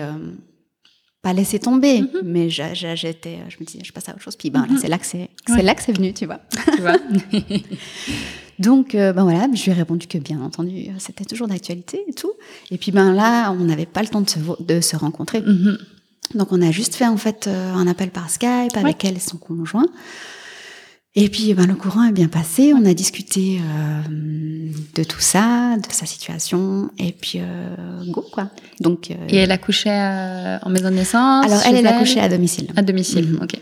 pas 1.22 1.34
laissé 1.34 1.60
tomber, 1.60 2.02
Mhm. 2.02 2.22
mais 2.24 2.50
j'étais, 2.50 3.40
je 3.50 3.58
me 3.60 3.66
disais, 3.66 3.80
je 3.84 3.92
passe 3.92 4.08
à 4.10 4.14
autre 4.14 4.22
chose. 4.22 4.36
Puis 4.38 4.50
ben, 4.50 4.66
Mhm. 4.70 4.78
c'est 4.80 4.88
là 4.88 4.98
que 4.98 5.06
c'est, 5.06 5.30
Ouais. 5.50 5.62
là 5.62 5.76
que 5.76 5.82
c'est 5.84 5.92
venu, 5.92 6.14
tu 6.14 6.26
vois. 6.26 6.40
tu 6.76 6.82
vois 6.82 6.96
Donc, 8.60 8.94
euh, 8.94 9.14
ben 9.14 9.24
voilà, 9.24 9.48
je 9.54 9.64
lui 9.64 9.72
ai 9.72 9.74
répondu 9.74 10.08
que 10.08 10.18
bien 10.18 10.42
entendu, 10.42 10.88
c'était 10.98 11.24
toujours 11.24 11.48
d'actualité 11.48 12.04
et 12.10 12.14
tout. 12.14 12.34
Et 12.72 12.78
puis 12.78 12.92
ben 12.92 13.14
là, 13.14 13.52
on 13.52 13.64
n'avait 13.64 13.86
pas 13.86 14.02
le 14.02 14.10
temps 14.10 14.20
de 14.22 14.30
se, 14.30 14.40
de 14.62 14.82
se 14.82 14.96
rencontrer. 14.98 15.42
Mhm. 15.42 15.78
Donc, 16.36 16.52
on 16.52 16.62
a 16.62 16.70
juste 16.72 16.96
fait 16.96 17.08
en 17.08 17.18
fait 17.18 17.48
euh, 17.48 17.74
un 17.74 17.88
appel 17.88 18.12
par 18.12 18.30
Skype 18.30 18.76
avec 18.76 19.04
elle 19.06 19.16
et 19.16 19.20
son 19.22 19.38
conjoint. 19.38 19.88
Et 21.16 21.28
puis, 21.30 21.54
ben, 21.54 21.66
le 21.66 21.76
courant 21.76 22.04
est 22.04 22.12
bien 22.12 22.28
passé. 22.28 22.72
On 22.74 22.86
a 22.86 22.94
discuté 22.94 23.60
euh, 23.60 24.02
de 24.96 25.04
tout 25.04 25.20
ça, 25.20 25.76
de 25.78 25.92
sa 25.92 26.06
situation, 26.06 26.92
et 27.00 27.12
puis 27.12 27.40
euh, 27.40 27.76
go 28.08 28.24
quoi. 28.32 28.50
Donc, 28.80 29.10
euh, 29.12 29.16
Et 29.30 29.38
elle 29.38 29.52
accouchait 29.52 29.90
euh, 29.90 30.60
en 30.62 30.70
maison 30.70 30.90
de 30.90 30.96
naissance 30.96 31.46
alors 31.46 31.62
elle, 31.66 31.78
elle 31.78 31.88
a 31.88 32.00
couché 32.00 32.20
à 32.20 32.30
domicile. 32.30 32.68
à 32.76 32.82
domicile. 32.82 33.28
Mhm. 33.28 33.40
Ok. 33.44 33.60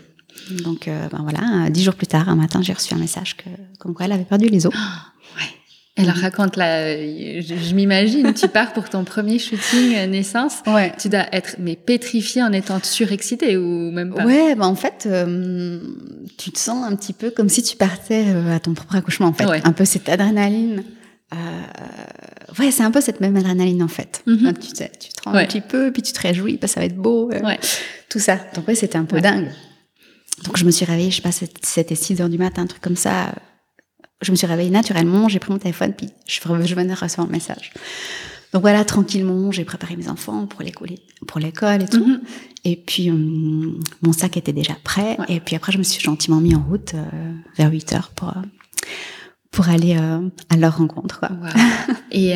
Donc, 0.62 0.88
euh, 0.88 1.08
ben 1.10 1.20
voilà, 1.22 1.68
dix 1.70 1.82
jours 1.84 1.94
plus 1.94 2.06
tard, 2.06 2.28
un 2.28 2.36
matin, 2.36 2.60
j'ai 2.62 2.72
reçu 2.72 2.94
un 2.94 2.98
message 2.98 3.36
que, 3.36 3.48
comme 3.78 3.94
quoi 3.94 4.06
elle 4.06 4.12
avait 4.12 4.24
perdu 4.24 4.48
les 4.48 4.66
os. 4.66 4.74
Elle 5.98 6.10
raconte 6.10 6.56
là, 6.56 6.78
euh, 6.86 7.42
je, 7.46 7.54
je 7.56 7.74
m'imagine, 7.74 8.32
tu 8.32 8.46
pars 8.48 8.72
pour 8.72 8.88
ton 8.88 9.04
premier 9.04 9.38
shooting 9.38 9.94
euh, 9.96 10.06
naissance. 10.06 10.58
Ouais. 10.66 10.92
Tu 10.98 11.08
dois 11.08 11.26
être 11.34 11.56
mais 11.58 11.76
pétrifiée 11.76 12.42
en 12.42 12.52
étant 12.52 12.78
surexcitée 12.82 13.56
ou 13.56 13.90
même 13.90 14.14
pas? 14.14 14.24
Ouais, 14.24 14.54
ben 14.54 14.66
en 14.66 14.74
fait, 14.76 15.04
euh, 15.06 15.80
tu 16.38 16.52
te 16.52 16.58
sens 16.58 16.84
un 16.90 16.94
petit 16.96 17.12
peu 17.12 17.30
comme 17.30 17.48
si 17.48 17.62
tu 17.62 17.76
partais 17.76 18.24
euh, 18.28 18.54
à 18.54 18.60
ton 18.60 18.74
propre 18.74 18.94
accouchement, 18.96 19.26
en 19.26 19.32
fait. 19.32 19.44
Ouais. 19.46 19.60
Un 19.64 19.72
peu 19.72 19.84
cette 19.84 20.08
adrénaline. 20.08 20.84
Euh, 21.34 21.36
ouais, 22.58 22.70
c'est 22.70 22.82
un 22.84 22.90
peu 22.90 23.00
cette 23.00 23.20
même 23.20 23.36
adrénaline, 23.36 23.82
en 23.82 23.88
fait. 23.88 24.22
Mhm. 24.26 24.54
Tu, 24.58 24.68
sais, 24.74 24.90
tu 24.98 25.10
te 25.10 25.22
rends 25.24 25.34
Ouais. 25.34 25.42
un 25.42 25.46
petit 25.46 25.60
peu, 25.60 25.90
puis 25.92 26.00
tu 26.02 26.12
te 26.12 26.20
réjouis, 26.20 26.58
que 26.58 26.66
ça 26.66 26.80
va 26.80 26.86
être 26.86 26.96
beau. 26.96 27.30
euh, 27.32 27.40
Ouais. 27.42 27.58
Tout 28.08 28.18
ça. 28.18 28.38
Donc, 28.54 28.66
ouais, 28.68 28.74
c'était 28.74 28.96
un 28.96 29.04
peu 29.04 29.20
dingue. 29.20 29.48
Donc, 30.44 30.56
je 30.56 30.64
me 30.64 30.70
suis 30.70 30.84
réveillée, 30.86 31.10
je 31.10 31.16
sais 31.16 31.22
pas, 31.22 31.32
c'était- 31.32 31.60
c'était 31.64 31.94
6 31.96 32.20
heures 32.20 32.28
du 32.28 32.38
matin, 32.38 32.62
un 32.62 32.66
truc 32.66 32.80
comme 32.80 32.96
ça. 32.96 33.34
Je 34.20 34.30
me 34.32 34.36
suis 34.36 34.46
réveillée 34.46 34.70
naturellement, 34.70 35.28
j'ai 35.28 35.38
pris 35.38 35.52
mon 35.52 35.58
téléphone, 35.58 35.94
puis 35.96 36.08
je, 36.26 36.40
je 36.40 36.74
venais 36.74 36.94
recevoir 36.94 37.26
le 37.26 37.32
message. 37.32 37.72
Donc 38.52 38.62
voilà, 38.62 38.84
tranquillement, 38.84 39.50
j'ai 39.50 39.64
préparé 39.64 39.96
mes 39.96 40.08
enfants 40.08 40.46
pour 40.46 40.62
l'école, 40.62 40.90
pour 41.26 41.38
l'école 41.38 41.82
et 41.82 41.88
tout. 41.88 42.04
Mhm. 42.04 42.20
Et 42.64 42.76
puis, 42.76 43.10
hum, 43.10 43.80
mon 44.02 44.12
sac 44.12 44.36
était 44.36 44.52
déjà 44.52 44.74
prêt. 44.82 45.16
Ouais. 45.18 45.36
Et 45.36 45.40
puis 45.40 45.54
après, 45.54 45.72
je 45.72 45.78
me 45.78 45.82
suis 45.82 46.00
gentiment 46.02 46.40
mis 46.40 46.54
en 46.54 46.62
route 46.62 46.94
euh, 46.94 47.32
vers 47.56 47.70
8 47.70 47.92
heures 47.92 48.10
pour, 48.14 48.28
euh, 48.30 48.42
pour 49.50 49.68
aller 49.68 49.96
euh, 49.98 50.20
à 50.48 50.56
leur 50.56 50.78
rencontre. 50.78 51.20
Quoi. 51.20 51.30
Et, 52.10 52.32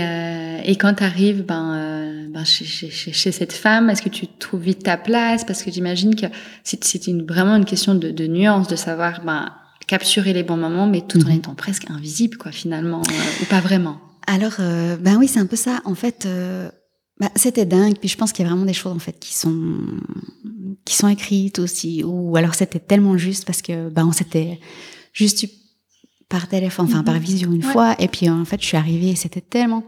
et 0.65 0.77
quand 0.77 0.95
tu 0.95 1.03
arrives 1.03 1.45
ben, 1.47 2.29
ben 2.29 2.45
chez, 2.45 2.67
chez, 2.67 2.91
chez, 2.91 3.33
cette 3.33 3.55
femme, 3.55 3.89
est-ce 3.89 4.03
que 4.03 4.11
tu 4.11 4.27
trouves 4.27 4.61
vite 4.61 4.83
ta 4.83 4.99
place? 4.99 5.45
Parce 5.45 5.63
que 5.63 5.71
j'imagine 5.71 6.15
que 6.15 6.27
c'est 6.63 6.85
c'est 6.85 7.07
une, 7.07 7.25
vraiment 7.25 7.57
une 7.57 7.65
question 7.65 7.95
de, 7.95 8.11
de 8.11 8.27
nuance, 8.27 8.69
de 8.69 8.77
savoir 8.77 9.25
ben, 9.25 9.51
capturer 9.87 10.33
les 10.33 10.43
bons 10.43 10.57
moments, 10.57 10.87
mais 10.87 11.03
tout 11.07 11.19
en 11.25 11.29
Mhm. 11.29 11.37
étant 11.37 11.55
presque 11.55 11.91
invisible, 11.91 12.37
quoi, 12.37 12.53
finalement, 12.53 13.03
euh, 13.03 13.43
ou 13.43 13.45
pas 13.47 13.61
vraiment. 13.61 13.99
Alors, 14.27 14.55
euh, 14.61 14.97
ben 14.97 15.17
oui, 15.19 15.29
c'est 15.29 15.41
un 15.41 15.47
peu 15.47 15.57
ça. 15.57 15.81
En 15.85 15.95
fait, 15.95 16.27
euh, 16.27 16.71
bah, 17.21 17.31
c'était 17.37 17.67
dingue. 17.67 17.97
Puis 17.99 18.09
je 18.09 18.17
pense 18.17 18.33
qu'il 18.33 18.45
y 18.45 18.47
a 18.47 18.51
vraiment 18.51 18.67
des 18.67 18.73
choses 18.73 18.93
en 18.93 18.99
fait 18.99 19.19
qui 19.19 19.35
sont 19.35 19.79
qui 20.85 20.95
sont 20.97 21.09
écrites 21.09 21.59
aussi. 21.59 22.03
Ou 22.05 22.37
alors 22.37 22.55
c'était 22.55 22.79
tellement 22.81 23.17
juste 23.17 23.45
parce 23.45 23.63
que 23.63 23.89
ben 23.89 24.07
on 24.07 24.13
s'était 24.13 24.59
juste 25.13 25.43
eu 25.45 25.49
par 26.29 26.49
téléphone, 26.49 26.87
enfin 26.87 26.99
Mhm. 26.99 27.05
par 27.05 27.19
visio 27.19 27.53
une 27.53 27.65
Ouais. 27.65 27.73
fois. 27.73 27.95
Et 28.01 28.09
puis 28.09 28.29
en 28.31 28.45
fait, 28.45 28.61
je 28.61 28.67
suis 28.67 28.77
arrivée 28.77 29.11
et 29.11 29.17
c'était 29.17 29.41
tellement 29.43 29.85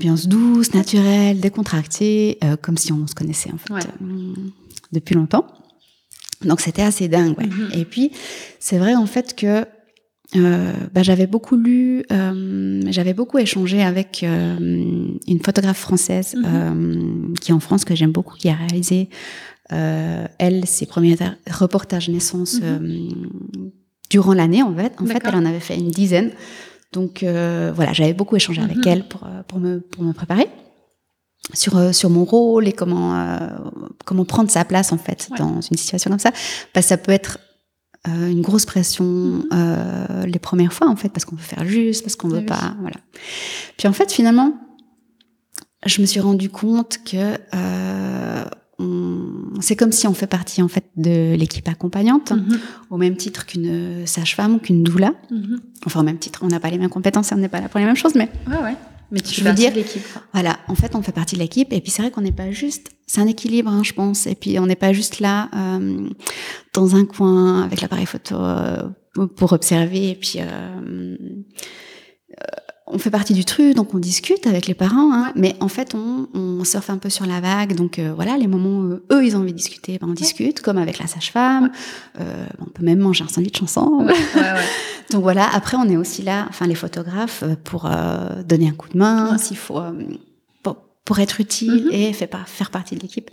ambiance 0.00 0.26
douce, 0.28 0.72
naturelle, 0.72 1.40
décontractée, 1.40 2.38
euh, 2.42 2.56
comme 2.56 2.76
si 2.78 2.92
on 2.92 3.06
se 3.06 3.14
connaissait 3.14 3.52
en 3.52 3.58
fait 3.58 3.72
Ouais. 3.72 3.80
euh, 4.02 4.34
depuis 4.92 5.14
longtemps. 5.14 5.46
Donc 6.44 6.60
c'était 6.60 6.82
assez 6.82 7.08
dingue. 7.08 7.36
Ouais. 7.38 7.46
Mhm. 7.46 7.70
Et 7.74 7.84
puis 7.84 8.12
c'est 8.58 8.78
vrai 8.78 8.94
en 8.94 9.06
fait 9.06 9.34
que 9.36 9.64
euh, 10.36 10.72
bah, 10.94 11.02
j'avais 11.02 11.26
beaucoup 11.26 11.56
lu, 11.56 12.04
euh, 12.12 12.80
j'avais 12.88 13.14
beaucoup 13.14 13.38
échangé 13.38 13.82
avec 13.82 14.22
euh, 14.22 14.56
une 15.26 15.40
photographe 15.44 15.78
française 15.78 16.36
euh, 16.36 17.34
qui 17.40 17.50
est 17.50 17.54
en 17.54 17.58
France 17.60 17.84
que 17.84 17.94
j'aime 17.96 18.12
beaucoup, 18.12 18.36
qui 18.36 18.48
a 18.48 18.54
réalisé 18.54 19.08
euh, 19.72 20.26
elle 20.38 20.66
ses 20.66 20.86
premiers 20.86 21.16
reportages 21.50 22.08
naissance 22.08 22.60
Mhm. 22.60 22.62
euh, 22.64 23.08
durant 24.08 24.32
l'année 24.34 24.62
en 24.62 24.74
fait. 24.74 24.92
En 25.00 25.06
fait, 25.06 25.20
elle 25.24 25.34
en 25.34 25.44
avait 25.44 25.60
fait 25.60 25.76
une 25.76 25.90
dizaine. 25.90 26.30
Donc 26.92 27.22
euh, 27.22 27.70
voilà, 27.74 27.92
j'avais 27.92 28.14
beaucoup 28.14 28.34
échangé 28.36 28.60
avec 28.62 28.84
elle 28.86 29.04
pour 29.06 29.26
pour 29.46 29.58
me 29.60 29.80
pour 29.80 30.02
me 30.04 30.12
préparer 30.12 30.46
sur 31.54 31.76
euh, 31.76 31.92
sur 31.92 32.10
mon 32.10 32.24
rôle 32.24 32.66
et 32.68 32.72
comment 32.72 33.14
euh, 33.14 33.36
comment 34.04 34.24
prendre 34.24 34.50
sa 34.50 34.64
place 34.64 34.92
en 34.92 34.98
fait 34.98 35.28
Ouais. 35.30 35.38
dans 35.38 35.60
une 35.60 35.76
situation 35.76 36.10
comme 36.10 36.18
ça. 36.18 36.32
Parce 36.72 36.86
que 36.86 36.88
ça 36.90 36.96
peut 36.96 37.12
être 37.12 37.38
euh, 38.08 38.30
une 38.30 38.40
grosse 38.40 38.64
pression 38.66 39.04
Mhm. 39.04 39.48
euh, 39.52 40.26
les 40.26 40.38
premières 40.38 40.72
fois 40.72 40.88
en 40.88 40.96
fait 40.96 41.08
parce 41.10 41.24
qu'on 41.24 41.36
veut 41.36 41.42
faire 41.42 41.64
juste, 41.66 42.02
parce 42.04 42.16
qu'on 42.16 42.28
veut 42.28 42.38
oui. 42.38 42.46
pas, 42.46 42.74
voilà. 42.80 42.96
Puis 43.76 43.88
en 43.88 43.92
fait 43.92 44.10
finalement, 44.12 44.54
je 45.86 46.00
me 46.00 46.06
suis 46.06 46.20
rendu 46.20 46.48
compte 46.50 46.98
que 47.04 47.36
c'est 49.60 49.76
comme 49.76 49.92
si 49.92 50.06
on 50.06 50.14
fait 50.14 50.26
partie 50.26 50.62
en 50.62 50.68
fait 50.68 50.84
de 50.96 51.34
l'équipe 51.34 51.68
accompagnante 51.68 52.32
Mhm. 52.32 52.58
au 52.88 52.96
même 52.96 53.16
titre 53.16 53.44
qu'une 53.44 54.06
sage-femme 54.06 54.54
ou 54.54 54.58
qu'une 54.58 54.82
doula. 54.82 55.12
Mhm. 55.30 55.60
Enfin 55.84 56.00
au 56.00 56.02
même 56.02 56.18
titre, 56.18 56.40
on 56.42 56.48
n'a 56.48 56.60
pas 56.60 56.70
les 56.70 56.78
mêmes 56.78 56.88
compétences 56.88 57.30
on 57.32 57.36
n'est 57.36 57.48
pas 57.50 57.60
là 57.60 57.68
pour 57.68 57.78
les 57.80 57.84
mêmes 57.86 57.96
choses, 57.96 58.14
mais 58.14 58.30
Ouais, 58.48 58.62
ouais. 58.62 58.74
Mais 59.10 59.20
tu 59.20 59.34
Je 59.34 59.44
veux 59.44 59.52
dire- 59.52 59.74
l'équipe. 59.74 60.02
voilà, 60.32 60.58
en 60.68 60.74
fait, 60.74 60.94
on 60.94 61.02
fait 61.02 61.12
partie 61.12 61.34
de 61.34 61.40
l'équipe. 61.40 61.72
Et 61.72 61.80
puis, 61.80 61.90
c'est 61.90 62.02
vrai 62.02 62.10
qu'on 62.10 62.20
n'est 62.20 62.30
pas 62.32 62.50
juste. 62.52 62.90
C'est 63.06 63.20
un 63.20 63.26
équilibre, 63.26 63.70
hein, 63.70 63.82
je 63.84 63.92
pense. 63.92 64.26
Et 64.26 64.34
puis, 64.36 64.58
on 64.58 64.66
n'est 64.66 64.76
pas 64.76 64.92
juste 64.92 65.18
là, 65.20 65.48
euh, 65.56 66.08
dans 66.74 66.94
un 66.96 67.04
coin, 67.04 67.62
avec 67.62 67.80
l'appareil 67.80 68.06
photo, 68.06 68.36
euh, 68.36 68.88
pour 69.36 69.52
observer. 69.52 70.10
Et 70.10 70.14
puis, 70.14 70.34
euh, 70.38 71.16
euh, 72.40 72.44
on 72.92 72.98
fait 72.98 73.10
partie 73.10 73.34
du 73.34 73.44
truc, 73.44 73.74
donc 73.74 73.94
on 73.94 73.98
discute 73.98 74.46
avec 74.46 74.66
les 74.66 74.74
parents. 74.74 75.12
Hein, 75.12 75.32
mais 75.36 75.56
en 75.60 75.68
fait, 75.68 75.94
on, 75.94 76.28
on 76.34 76.64
surfe 76.64 76.90
un 76.90 76.98
peu 76.98 77.08
sur 77.10 77.26
la 77.26 77.40
vague. 77.40 77.74
Donc, 77.74 77.98
euh, 77.98 78.12
voilà, 78.14 78.36
les 78.36 78.46
moments 78.46 78.78
où 78.80 79.00
eux, 79.12 79.24
ils 79.24 79.36
ont 79.36 79.40
envie 79.40 79.52
de 79.52 79.56
discuter, 79.56 79.98
ben, 79.98 80.08
on 80.10 80.14
discute, 80.14 80.60
comme 80.60 80.78
avec 80.78 80.98
la 80.98 81.06
sage-femme. 81.06 81.70
Euh, 82.20 82.46
on 82.60 82.66
peut 82.66 82.84
même 82.84 82.98
manger 83.00 83.24
un 83.24 83.28
sandwich 83.28 83.62
ensemble. 83.62 84.06
Ouais, 84.06 84.14
ouais, 84.34 84.40
ouais. 84.40 84.64
Donc 85.10 85.22
voilà, 85.22 85.48
après 85.52 85.76
on 85.76 85.88
est 85.88 85.96
aussi 85.96 86.22
là, 86.22 86.46
enfin 86.48 86.66
les 86.68 86.76
photographes, 86.76 87.42
euh, 87.42 87.56
pour 87.64 87.86
euh, 87.86 88.42
donner 88.44 88.68
un 88.68 88.72
coup 88.74 88.88
de 88.90 88.96
main, 88.98 89.38
s'il 89.38 89.56
faut, 89.56 89.78
euh, 89.80 89.90
pour, 90.62 90.76
pour 91.04 91.18
être 91.18 91.40
utile 91.40 91.86
Mhm. 91.86 91.92
et 91.92 92.12
faire, 92.12 92.28
par- 92.28 92.48
faire 92.48 92.70
partie 92.70 92.94
de 92.94 93.00
l'équipe. 93.00 93.28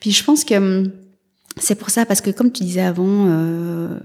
Puis 0.00 0.12
je 0.12 0.24
pense 0.24 0.44
que 0.44 0.54
hum, 0.54 0.90
c'est 1.58 1.74
pour 1.74 1.90
ça, 1.90 2.06
parce 2.06 2.22
que 2.22 2.30
comme 2.30 2.50
tu 2.52 2.62
disais 2.64 2.80
avant, 2.80 3.26
euh, 3.28 3.98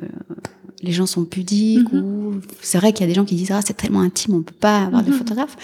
les 0.82 0.91
gens 0.91 1.05
sont 1.05 1.25
pudiques, 1.25 1.91
Mhm. 1.94 2.03
ou 2.03 2.34
c'est 2.62 2.77
vrai 2.77 2.94
qu'il 2.94 3.01
y 3.01 3.03
a 3.05 3.08
des 3.08 3.15
gens 3.15 3.25
qui 3.25 3.36
disent 3.36 3.51
ah 3.51 3.62
c'est 3.65 3.75
tellement 3.77 4.01
intime, 4.01 4.36
on 4.36 4.41
peut 4.44 4.53
pas 4.60 4.84
avoir 4.86 5.03
de 5.03 5.12
Mhm. 5.12 5.17
photographe. 5.17 5.55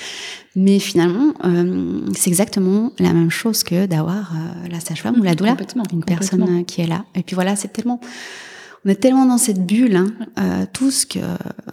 Mais 0.55 0.79
finalement, 0.79 1.33
euh, 1.45 2.01
c'est 2.15 2.29
exactement 2.29 2.91
la 2.99 3.13
même 3.13 3.29
chose 3.29 3.63
que 3.63 3.85
d'avoir 3.85 4.33
euh, 4.33 4.67
la 4.69 4.79
sage-femme 4.79 5.19
ou 5.19 5.23
la 5.23 5.35
doula 5.35 5.51
Complètement, 5.51 5.83
une 5.91 5.99
complètement. 6.01 6.17
personne 6.39 6.59
euh, 6.59 6.63
qui 6.63 6.81
est 6.81 6.87
là. 6.87 7.05
Et 7.15 7.23
puis 7.23 7.35
voilà, 7.35 7.55
c'est 7.55 7.71
tellement, 7.71 7.99
on 8.85 8.89
est 8.89 8.95
tellement 8.95 9.25
dans 9.25 9.37
cette 9.37 9.65
bulle, 9.65 9.95
hein, 9.95 10.07
euh, 10.39 10.65
tous 10.73 11.05
que, 11.05 11.19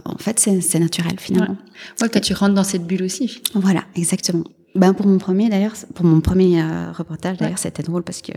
en 0.04 0.18
fait, 0.18 0.38
c'est 0.38 0.61
c'est 0.61 0.78
naturel 0.78 1.14
finalement. 1.18 1.57
Ouais, 2.02 2.09
toi, 2.09 2.21
tu 2.21 2.35
rentres 2.35 2.54
dans 2.54 2.64
cette 2.64 2.87
bulle 2.87 3.02
aussi. 3.02 3.40
Voilà, 3.54 3.85
exactement. 3.97 4.45
Ben 4.75 4.92
pour 4.92 5.07
mon 5.07 5.18
premier 5.18 5.49
d'ailleurs, 5.49 5.75
pour 5.95 6.04
mon 6.04 6.21
premier 6.21 6.62
euh, 6.62 6.92
reportage 6.92 7.38
d'ailleurs, 7.38 7.54
Ouais. 7.54 7.61
c'était 7.62 7.83
drôle 7.83 8.02
parce 8.04 8.21
que 8.23 8.33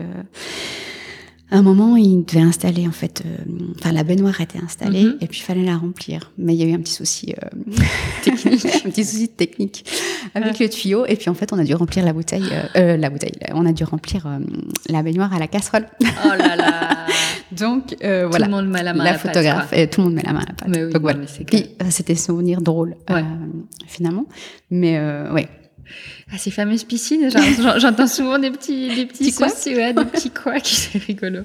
à 1.52 1.58
un 1.58 1.62
moment, 1.62 1.96
il 1.96 2.24
devait 2.24 2.40
installer 2.40 2.86
en 2.88 2.92
fait, 2.92 3.22
euh, 3.24 3.36
enfin 3.78 3.92
la 3.92 4.02
baignoire 4.04 4.40
était 4.40 4.58
installée 4.58 5.04
Mhm. 5.04 5.18
et 5.20 5.26
puis 5.26 5.38
il 5.40 5.42
fallait 5.42 5.64
la 5.64 5.76
remplir. 5.76 6.32
Mais 6.38 6.54
il 6.54 6.60
y 6.60 6.64
a 6.64 6.66
eu 6.66 6.74
un 6.74 6.80
petit 6.80 6.94
souci 6.94 7.32
euh, 7.44 7.48
Technique. 8.24 8.64
un 8.84 8.90
petit 8.90 9.04
souci 9.04 9.28
technique 9.28 9.84
avec 10.34 10.58
le 10.58 10.68
tuyau 10.68 11.04
et 11.06 11.16
puis 11.16 11.28
en 11.30 11.34
fait, 11.34 11.52
on 11.52 11.58
a 11.58 11.64
dû 11.64 11.74
remplir 11.74 12.04
la 12.04 12.12
bouteille, 12.12 12.48
euh, 12.52 12.62
euh, 12.94 12.96
la 12.96 13.10
bouteille, 13.10 13.34
on 13.54 13.66
a 13.66 13.72
dû 13.72 13.84
remplir 13.84 14.26
euh, 14.26 14.38
la 14.88 15.02
baignoire 15.02 15.32
à 15.34 15.38
la 15.38 15.46
casserole. 15.46 15.86
Oh 16.02 16.28
là 16.38 16.56
là. 16.56 17.06
Donc 17.52 17.96
euh, 18.02 18.26
voilà. 18.28 18.46
Tout 18.46 18.50
le 18.52 18.56
monde 18.56 18.68
met 18.70 18.82
la 18.82 18.94
main 18.94 19.04
la 19.04 19.12
la 19.12 19.18
pâte, 19.18 19.26
photographe 19.34 19.68
quoi. 19.68 19.78
et 19.78 19.88
tout 19.90 20.00
le 20.00 20.06
monde 20.06 20.14
met 20.14 20.22
la 20.22 20.32
main 20.32 20.40
à 20.40 20.46
la 20.48 20.54
pâte. 20.54 20.68
Mais 20.68 20.84
oui, 20.84 20.92
Donc 20.92 21.02
voilà. 21.02 21.20
euh, 21.20 21.84
c'était 21.90 22.14
souvenir 22.14 22.62
drôle 22.62 22.96
euh, 23.10 23.14
Ouais. 23.14 23.24
finalement. 23.86 24.24
Mais 24.70 24.96
euh, 24.98 25.30
ouais. 25.32 25.48
Ah, 26.32 26.38
ces 26.38 26.50
fameuses 26.50 26.84
piscines, 26.84 27.28
j'en- 27.30 27.40
j'en- 27.62 27.78
j'entends 27.78 28.06
souvent 28.06 28.38
des 28.38 28.50
petits, 28.50 28.94
des 28.94 29.06
petits 29.06 29.30
soucis, 29.32 29.74
ouais, 29.74 29.92
des 29.92 30.04
petits 30.04 30.30
couacs, 30.30 30.64
c'est 30.66 30.98
rigolo. 30.98 31.40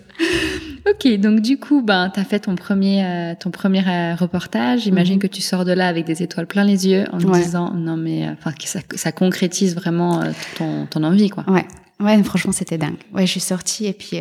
Ok, 0.89 1.08
donc 1.20 1.42
du 1.42 1.58
coup, 1.58 1.82
ben, 1.82 2.10
tu 2.13 2.20
as 2.20 2.24
fait 2.24 2.39
ton 2.39 2.56
premier, 2.56 3.04
euh, 3.06 3.34
ton 3.39 3.51
premier 3.51 3.84
euh, 3.88 4.16
reportage. 4.16 4.82
J'imagine 4.84 5.16
Mhm. 5.16 5.22
que 5.22 5.27
tu 5.27 5.42
sors 5.42 5.66
de 5.66 5.72
là 5.74 5.88
avec 5.88 6.06
des 6.06 6.24
étoiles 6.24 6.48
plein 6.48 6.63
les 6.63 6.88
yeux 6.88 7.06
en 7.12 7.18
te 7.18 7.25
Ouais. 7.25 7.42
disant, 7.44 7.74
non 7.74 7.98
mais, 7.98 8.27
euh, 8.27 8.32
enfin, 8.34 8.51
que 8.54 8.68
ça, 8.68 8.80
ça 8.96 9.12
concrétise 9.12 9.75
vraiment 9.75 10.22
euh, 10.22 10.32
ton, 10.58 10.86
ton 10.86 11.04
envie, 11.04 11.30
quoi. 11.30 11.44
Ouais, 11.50 11.66
ouais, 12.00 12.24
franchement, 12.24 12.51
c'était 12.54 12.77
dingue. 12.77 12.98
Ouais, 13.13 13.25
je 13.25 13.32
suis 13.32 13.39
sortie 13.42 13.86
et 13.88 13.94
puis, 13.94 14.20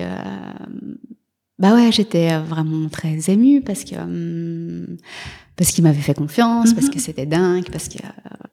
bah 1.58 1.74
ouais, 1.74 1.90
j'étais 1.90 2.36
vraiment 2.38 2.88
très 2.90 3.18
émue 3.30 3.62
parce 3.62 3.84
que 3.84 3.94
hum, 3.96 4.96
parce 5.56 5.70
qu'il 5.70 5.84
m'avait 5.84 6.02
fait 6.02 6.12
confiance, 6.12 6.74
parce 6.74 6.88
Mhm. 6.88 6.92
que 6.92 7.00
c'était 7.00 7.24
dingue, 7.24 7.70
parce 7.72 7.88
que 7.88 7.96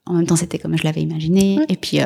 en 0.05 0.13
même 0.13 0.25
temps 0.27 0.35
c'était 0.35 0.59
comme 0.59 0.77
je 0.77 0.83
l'avais 0.83 1.01
imaginé. 1.01 1.59
Et 1.69 1.75
puis 1.77 2.01
euh, 2.01 2.05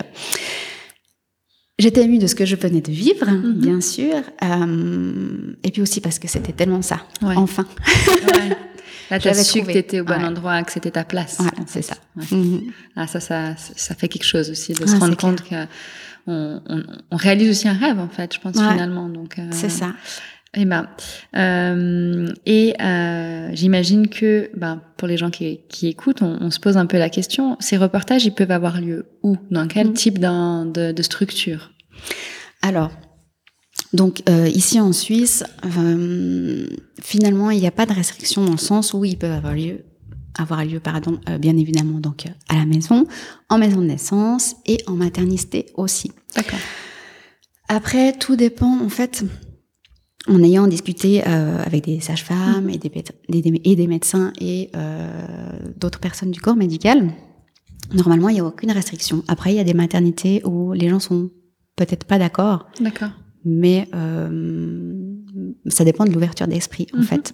j'étais 1.79 2.03
émue 2.03 2.17
de 2.19 2.27
ce 2.27 2.35
que 2.35 2.45
je 2.45 2.55
venais 2.55 2.81
de 2.81 2.91
vivre, 2.91 3.25
Mhm. 3.29 3.53
bien 3.53 3.81
sûr, 3.81 4.15
euh, 4.43 5.53
et 5.63 5.71
puis 5.71 5.81
aussi 5.81 6.01
parce 6.01 6.19
que 6.19 6.27
c'était 6.27 6.53
tellement 6.53 6.81
ça. 6.81 7.01
Ouais. 7.21 7.35
Enfin, 7.35 7.65
Ouais. 7.85 8.55
Là, 9.09 9.19
tu 9.19 9.29
as 9.29 9.35
su 9.35 9.53
que 9.53 9.57
trouvé. 9.59 9.71
tu 9.73 9.79
étais 9.79 9.99
au 10.01 10.03
bon 10.03 10.15
Ouais. 10.17 10.25
endroit, 10.25 10.61
que 10.63 10.71
c'était 10.73 10.91
ta 10.91 11.05
place. 11.05 11.37
C'est 11.65 11.81
ça. 11.81 11.95
Ouais. 12.17 12.25
Mhm. 12.37 12.61
Ah, 12.97 13.07
ça, 13.07 13.21
ça, 13.21 13.55
ça 13.55 13.95
fait 13.95 14.09
quelque 14.09 14.25
chose 14.25 14.49
aussi 14.49 14.73
de 14.73 14.83
Ah, 14.83 14.87
se 14.87 14.95
rendre 14.97 15.15
compte 15.15 15.43
que 15.43 15.55
on, 16.29 16.59
on, 16.67 16.83
on 17.11 17.15
réalise 17.15 17.49
aussi 17.51 17.69
un 17.69 17.73
rêve, 17.73 17.99
en 17.99 18.09
fait, 18.09 18.33
je 18.33 18.39
pense, 18.41 18.55
finalement. 18.57 19.07
Donc, 19.07 19.39
euh, 19.39 19.47
c'est 19.51 19.69
ça. 19.69 19.93
Eh 20.59 20.65
ben, 20.65 20.87
euh, 21.35 22.33
et 22.47 22.73
euh, 22.81 23.49
j'imagine 23.53 24.07
que, 24.07 24.49
ben, 24.57 24.81
pour 24.97 25.07
les 25.07 25.15
gens 25.15 25.29
qui, 25.29 25.59
qui 25.69 25.87
écoutent, 25.87 26.23
on, 26.23 26.35
on 26.41 26.49
se 26.49 26.59
pose 26.59 26.77
un 26.77 26.87
peu 26.87 26.97
la 26.97 27.09
question. 27.11 27.57
Ces 27.59 27.77
reportages, 27.77 28.25
ils 28.25 28.33
peuvent 28.33 28.49
avoir 28.49 28.81
lieu 28.81 29.05
où? 29.21 29.37
Dans 29.51 29.67
quel 29.67 29.89
Mm. 29.89 29.93
type 29.93 30.17
de, 30.17 30.91
de 30.91 31.01
structure? 31.03 31.71
Alors, 32.63 32.89
donc 33.93 34.23
euh, 34.27 34.47
ici 34.47 34.79
en 34.81 34.93
Suisse, 34.93 35.43
finalement, 37.03 37.51
il 37.51 37.59
n'y 37.59 37.67
a 37.67 37.71
pas 37.71 37.85
de 37.85 37.93
restriction 37.93 38.43
dans 38.43 38.53
le 38.53 38.57
sens 38.57 38.93
où 38.95 39.05
ils 39.05 39.17
peuvent 39.17 39.31
avoir 39.31 39.53
lieu, 39.53 39.85
avoir 40.39 40.65
lieu, 40.65 40.79
pardon, 40.79 41.19
euh, 41.29 41.37
bien 41.37 41.55
évidemment, 41.55 41.99
donc 41.99 42.25
euh, 42.25 42.29
à 42.49 42.55
la 42.55 42.65
maison, 42.65 43.05
en 43.49 43.59
maison 43.59 43.79
de 43.81 43.85
naissance 43.85 44.55
et 44.65 44.79
en 44.87 44.93
maternité 44.93 45.67
aussi. 45.75 46.11
D'accord. 46.35 46.59
Après, 47.69 48.13
tout 48.13 48.35
dépend, 48.35 48.79
en 48.83 48.89
fait, 48.89 49.23
en 50.29 50.43
ayant 50.43 50.67
discuté 50.67 51.23
euh, 51.25 51.61
avec 51.65 51.85
des 51.85 51.99
sages-femmes 51.99 52.69
et, 52.69 52.77
des, 52.77 52.89
pét- 52.89 53.11
des- 53.29 53.41
des- 53.41 53.61
et 53.63 53.75
des 53.75 53.87
médecins 53.87 54.33
et 54.39 54.69
euh, 54.75 55.59
d'autres 55.79 55.99
personnes 55.99 56.31
du 56.31 56.41
corps 56.41 56.55
médical, 56.55 57.11
normalement, 57.93 58.29
il 58.29 58.33
n'y 58.33 58.39
a 58.41 58.45
aucune 58.45 58.71
restriction. 58.71 59.23
Après, 59.27 59.53
il 59.53 59.57
y 59.57 59.59
a 59.59 59.63
des 59.63 59.73
maternités 59.73 60.41
où 60.45 60.73
les 60.73 60.89
gens 60.89 60.99
sont 60.99 61.29
peut-être 61.75 62.05
pas 62.05 62.17
d'accord, 62.19 62.67
D'accord. 62.81 63.11
mais 63.45 63.87
euh, 63.95 65.03
ça 65.67 65.83
dépend 65.85 66.05
de 66.05 66.11
l'ouverture 66.11 66.47
d'esprit 66.47 66.87
en 66.93 66.97
Mhm. 66.97 67.03
fait. 67.03 67.33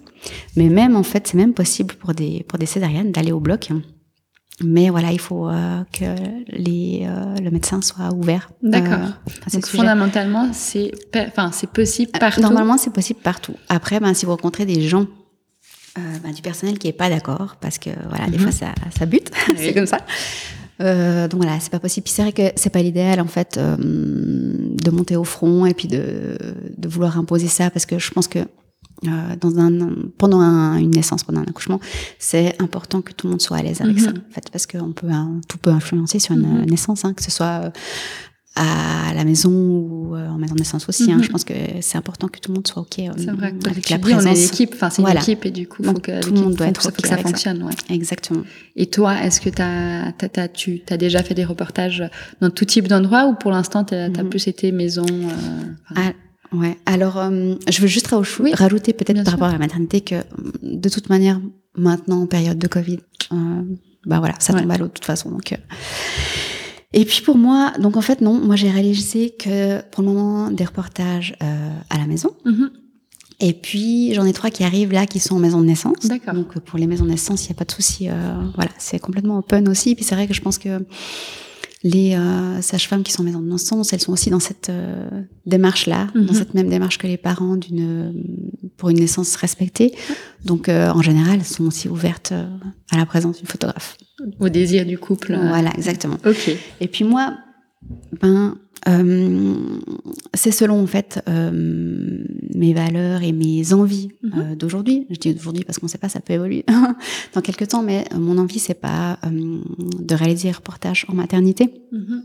Mais 0.56 0.68
même 0.68 0.94
en 0.96 1.02
fait, 1.02 1.26
c'est 1.26 1.36
même 1.36 1.54
possible 1.54 1.94
pour 1.94 2.12
des 2.14 2.44
pour 2.48 2.58
des 2.58 2.66
césariennes 2.66 3.10
d'aller 3.12 3.32
au 3.32 3.40
bloc. 3.40 3.70
Mais 4.62 4.88
voilà, 4.88 5.10
il 5.10 5.18
faut 5.18 5.48
euh, 5.48 5.82
que 5.92 6.04
les 6.48 7.02
euh, 7.06 7.34
le 7.40 7.50
médecin 7.50 7.82
soit 7.82 8.12
ouvert. 8.14 8.50
euh, 8.64 8.70
D'accord. 8.70 9.08
Donc, 9.52 9.66
sujet. 9.66 9.78
fondamentalement, 9.78 10.50
c'est, 10.52 10.92
enfin, 11.16 11.50
c'est 11.52 11.68
possible 11.68 12.12
partout? 12.12 12.38
Euh, 12.38 12.42
Normalement, 12.42 12.76
c'est 12.78 12.92
possible 12.92 13.18
partout. 13.20 13.54
Après, 13.68 13.98
ben, 13.98 14.14
si 14.14 14.26
vous 14.26 14.32
rencontrez 14.32 14.64
des 14.64 14.82
gens 14.86 15.06
euh, 15.98 16.00
ben, 16.22 16.32
du 16.32 16.40
personnel 16.40 16.78
qui 16.78 16.86
est 16.86 16.92
pas 16.92 17.08
d'accord, 17.10 17.56
parce 17.60 17.78
que 17.78 17.90
voilà, 18.08 18.26
des 18.26 18.36
Mhm. 18.38 18.42
fois 18.44 18.52
ça, 18.52 18.74
ça 18.96 19.06
bute, 19.06 19.30
Oui. 19.48 19.54
c'est 19.58 19.74
comme 19.74 19.86
ça. 19.86 19.98
Euh, 20.80 21.26
donc 21.28 21.42
voilà, 21.42 21.58
c'est 21.60 21.70
pas 21.70 21.78
possible. 21.80 22.06
C'est 22.08 22.22
vrai 22.22 22.32
que 22.32 22.42
c'est 22.56 22.70
pas 22.70 22.82
l'idéal 22.82 23.20
en 23.20 23.26
fait 23.26 23.58
euh, 23.58 23.76
de 23.78 24.90
monter 24.90 25.16
au 25.16 25.22
front 25.24 25.66
et 25.66 25.74
puis 25.74 25.86
de, 25.88 26.36
de 26.76 26.88
vouloir 26.88 27.18
imposer 27.18 27.46
ça, 27.48 27.70
parce 27.70 27.86
que 27.86 27.98
je 27.98 28.10
pense 28.12 28.28
que 28.28 28.40
euh, 29.06 29.36
dans 29.40 29.58
un, 29.58 29.70
pendant 30.18 30.40
un- 30.40 30.76
une 30.78 30.90
naissance, 30.92 31.24
pendant 31.24 31.40
un 31.40 31.44
accouchement, 31.44 31.80
c'est 32.18 32.60
important 32.62 33.02
que 33.02 33.12
tout 33.12 33.26
le 33.26 33.32
monde 33.32 33.42
soit 33.42 33.56
à 33.58 33.62
l'aise 33.62 33.80
avec 33.80 33.96
Mhm. 33.96 34.04
ça, 34.04 34.10
en 34.10 34.32
fait, 34.32 34.48
parce 34.50 34.66
que 34.66 34.78
on 34.78 34.92
peut, 34.92 35.08
hein, 35.10 35.40
tout 35.48 35.58
peut 35.58 35.70
influencer 35.70 36.18
sur 36.18 36.34
une 36.34 36.60
Mhm. 36.60 36.64
naissance, 36.70 37.04
hein, 37.04 37.12
que 37.14 37.22
ce 37.22 37.30
soit 37.30 37.64
euh, 37.64 37.70
à 38.56 39.12
la 39.14 39.24
maison 39.24 39.50
ou 39.50 40.14
euh, 40.14 40.28
en 40.28 40.38
maison 40.38 40.54
de 40.54 40.60
naissance 40.60 40.88
aussi. 40.88 41.10
hein. 41.10 41.16
Mhm. 41.16 41.24
Je 41.24 41.28
pense 41.30 41.42
que 41.42 41.54
c'est 41.80 41.98
important 41.98 42.28
que 42.28 42.38
tout 42.38 42.52
le 42.52 42.54
monde 42.54 42.66
soit 42.68 42.82
ok 42.82 43.00
euh, 43.00 43.10
C'est 43.16 43.32
vrai. 43.32 43.52
Que 43.52 43.68
avec 43.68 43.90
la 43.90 43.98
dis, 43.98 44.04
on 44.04 44.08
est 44.08 44.14
présence. 44.22 44.38
une 44.38 44.44
équipe. 44.44 44.70
Enfin, 44.74 44.90
c'est 44.90 45.02
Voilà. 45.02 45.18
une 45.18 45.22
équipe 45.24 45.44
et 45.44 45.50
du 45.50 45.66
coup, 45.66 45.82
faut 45.82 45.92
Donc, 45.92 46.02
que 46.02 46.20
tout 46.20 46.28
le 46.28 46.34
l'équipe- 46.34 46.44
monde 46.44 46.54
doit 46.54 46.66
être 46.68 46.80
faut 46.82 46.88
ok 46.88 47.02
que 47.02 47.08
ça 47.08 47.16
fonctionne. 47.16 47.64
Ouais. 47.64 47.72
Exactement. 47.90 48.42
Et 48.76 48.86
toi, 48.86 49.20
est-ce 49.24 49.40
que 49.40 49.50
t'as, 49.50 50.12
t'as, 50.12 50.28
t'as- 50.28 50.46
tu 50.48 50.82
as 50.88 50.96
déjà 50.96 51.24
fait 51.24 51.34
des 51.34 51.44
reportages 51.44 52.04
dans 52.40 52.50
tout 52.50 52.64
type 52.64 52.86
d'endroits 52.86 53.26
ou 53.26 53.34
pour 53.34 53.50
l'instant, 53.50 53.82
tu 53.82 53.94
as 53.96 54.08
Mhm. 54.08 54.28
plus 54.28 54.46
été 54.46 54.70
maison 54.70 55.04
euh, 55.10 55.62
Ah, 55.96 56.12
ouais. 56.54 56.78
Alors, 56.86 57.18
euh, 57.18 57.54
je 57.70 57.80
veux 57.80 57.86
juste 57.86 58.12
Oui, 58.40 58.52
rajouter 58.54 58.92
peut-être 58.92 59.16
par 59.16 59.24
sûr. 59.24 59.32
rapport 59.32 59.48
à 59.48 59.52
la 59.52 59.58
maternité 59.58 60.00
que 60.00 60.16
de 60.62 60.88
toute 60.88 61.08
manière, 61.08 61.40
maintenant 61.76 62.22
en 62.22 62.26
période 62.26 62.58
de 62.58 62.66
Covid, 62.68 62.98
euh, 63.32 63.62
bah 64.06 64.18
voilà, 64.18 64.34
ça 64.38 64.52
Ouais. 64.52 64.60
tombe 64.62 64.70
à 64.70 64.78
l'eau 64.78 64.86
de 64.86 64.92
toute 64.92 65.04
façon. 65.04 65.30
Donc, 65.30 65.52
euh. 65.52 65.56
Et 66.92 67.04
puis 67.04 67.22
pour 67.22 67.36
moi, 67.36 67.72
donc 67.80 67.96
en 67.96 68.00
fait 68.00 68.20
non, 68.20 68.34
moi 68.38 68.54
j'ai 68.54 68.70
réalisé 68.70 69.30
que 69.30 69.80
pour 69.90 70.02
le 70.04 70.10
moment 70.10 70.50
des 70.50 70.64
reportages 70.64 71.34
à 71.40 71.98
la 71.98 72.06
maison. 72.06 72.30
mhm. 72.44 72.70
Et 73.40 73.52
puis 73.52 74.14
j'en 74.14 74.24
ai 74.24 74.32
trois 74.32 74.50
qui 74.50 74.62
arrivent 74.62 74.92
là, 74.92 75.06
qui 75.06 75.18
sont 75.18 75.34
en 75.34 75.38
maison 75.40 75.60
de 75.60 75.66
naissance. 75.66 75.98
D'accord. 76.04 76.34
Donc 76.34 76.56
pour 76.60 76.78
les 76.78 76.86
maisons 76.86 77.04
de 77.04 77.10
naissance, 77.10 77.44
il 77.44 77.48
n'y 77.48 77.56
a 77.56 77.58
pas 77.58 77.64
de 77.64 77.72
souci. 77.72 78.06
voilà, 78.54 78.70
c'est 78.78 79.00
complètement 79.00 79.38
open 79.38 79.68
aussi. 79.68 79.96
Puis 79.96 80.04
c'est 80.04 80.14
vrai 80.14 80.28
que 80.28 80.34
je 80.34 80.40
pense 80.40 80.56
que 80.56 80.86
les 81.86 82.14
euh, 82.16 82.60
sages-femmes 82.62 83.02
qui 83.02 83.12
sont 83.12 83.20
en 83.22 83.26
maison 83.26 83.40
de 83.42 83.50
naissance, 83.52 83.92
elles 83.92 84.00
sont 84.00 84.12
aussi 84.12 84.30
dans 84.30 84.40
cette 84.40 84.70
euh, 84.70 85.06
démarche-là, 85.46 86.08
Mhm. 86.14 86.24
dans 86.26 86.32
cette 86.34 86.54
même 86.54 86.68
démarche 86.70 86.96
que 86.98 87.06
les 87.06 87.18
parents 87.18 87.56
d'une 87.56 88.24
pour 88.78 88.88
une 88.88 88.98
naissance 88.98 89.36
respectée. 89.36 89.94
Donc 90.44 90.68
euh, 90.68 90.88
en 90.90 91.02
général, 91.02 91.34
elles 91.40 91.44
sont 91.44 91.66
aussi 91.66 91.88
ouvertes 91.88 92.32
euh, 92.32 92.46
à 92.90 92.96
la 92.96 93.06
présence 93.06 93.36
d'une 93.38 93.46
photographe. 93.46 93.96
Au 94.40 94.48
désir 94.48 94.86
du 94.86 94.96
couple. 94.98 95.32
euh. 95.32 95.48
Voilà, 95.48 95.70
exactement. 95.76 96.16
Ok. 96.26 96.50
Et 96.80 96.88
puis 96.88 97.04
moi, 97.04 97.36
ben, 98.20 98.28
euh, 98.28 98.54
c'est 100.34 100.50
selon 100.50 100.82
en 100.82 100.86
fait 100.86 101.22
euh, 101.28 101.50
mes 102.54 102.74
valeurs 102.74 103.22
et 103.22 103.32
mes 103.32 103.72
envies 103.72 104.08
euh, 104.36 104.54
d'aujourd'hui. 104.54 105.06
Je 105.10 105.16
dis 105.16 105.34
d'aujourd'hui 105.34 105.64
parce 105.64 105.78
qu'on 105.78 105.86
ne 105.86 105.90
sait 105.90 105.98
pas, 105.98 106.08
ça 106.08 106.20
peut 106.20 106.34
évoluer 106.34 106.64
dans 107.34 107.40
quelques 107.40 107.68
temps, 107.68 107.82
mais 107.82 108.04
euh, 108.12 108.18
mon 108.18 108.36
envie 108.38 108.58
c'est 108.58 108.74
pas 108.80 109.18
euh, 109.24 109.30
de 110.00 110.14
réaliser 110.14 110.50
un 110.50 110.52
reportage 110.52 111.06
en 111.08 111.14
maternité 111.14 111.72
Mhm. 111.92 112.24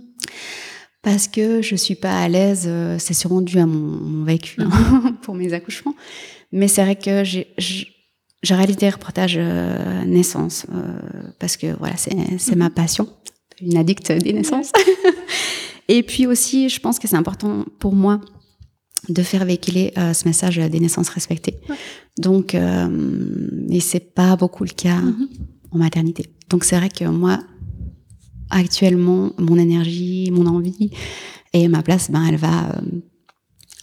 parce 1.02 1.28
que 1.28 1.62
je 1.62 1.76
suis 1.76 1.96
pas 1.96 2.20
à 2.20 2.28
l'aise. 2.28 2.66
euh, 2.68 2.98
c'est 3.00 3.14
sûrement 3.14 3.42
dû 3.42 3.58
à 3.60 3.66
mon, 3.66 3.78
mon 3.78 4.26
vécu 4.26 4.60
hein, 4.62 5.16
pour 5.22 5.36
mes 5.36 5.54
accouchements, 5.54 5.96
mais 6.52 6.68
c'est 6.68 6.82
vrai 6.84 6.96
que 6.96 7.24
j'ai 7.24 7.48
réalisé 8.50 8.80
des 8.80 8.90
reportages 8.90 9.36
euh, 9.38 10.04
naissance 10.06 10.66
euh, 10.74 11.00
parce 11.40 11.56
que 11.58 11.68
voilà, 11.78 11.96
c'est 11.98 12.56
ma 12.56 12.70
passion, 12.70 13.08
une 13.62 13.78
addict 13.78 14.12
des 14.12 14.34
naissances. 14.34 14.72
Et 15.90 16.04
puis 16.04 16.26
aussi, 16.28 16.70
je 16.70 16.80
pense 16.80 17.00
que 17.00 17.08
c'est 17.10 17.18
important 17.18 17.66
pour 17.80 17.94
moi 17.96 18.22
de 19.10 19.24
faire 19.24 19.44
véhiculer 19.44 19.92
euh, 19.98 20.14
ce 20.14 20.28
message 20.28 20.58
des 20.58 20.80
naissances 20.80 21.10
respectées. 21.10 21.56
Ouais. 21.70 21.76
Donc, 22.18 22.54
euh, 22.54 23.68
et 23.70 23.80
c'est 23.80 24.14
pas 24.14 24.36
beaucoup 24.36 24.64
le 24.64 24.70
cas 24.70 25.02
Mhm. 25.02 25.28
en 25.72 25.78
maternité. 25.80 26.24
Donc 26.50 26.64
c'est 26.64 26.78
vrai 26.78 26.90
que 26.90 27.06
moi, 27.06 27.40
actuellement, 28.50 29.32
mon 29.38 29.58
énergie, 29.58 30.30
mon 30.32 30.46
envie 30.46 30.92
et 31.54 31.68
ma 31.68 31.82
place, 31.82 32.12
ben, 32.12 32.24
elle 32.28 32.38
va 32.38 32.70
euh, 32.70 32.82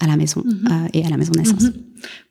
à 0.01 0.07
la 0.07 0.17
maison 0.17 0.43
Mhm. 0.45 0.69
euh, 0.71 0.89
et 0.93 1.05
à 1.07 1.09
la 1.09 1.17
maison 1.17 1.33
naissance. 1.37 1.63
Mhm. 1.63 1.73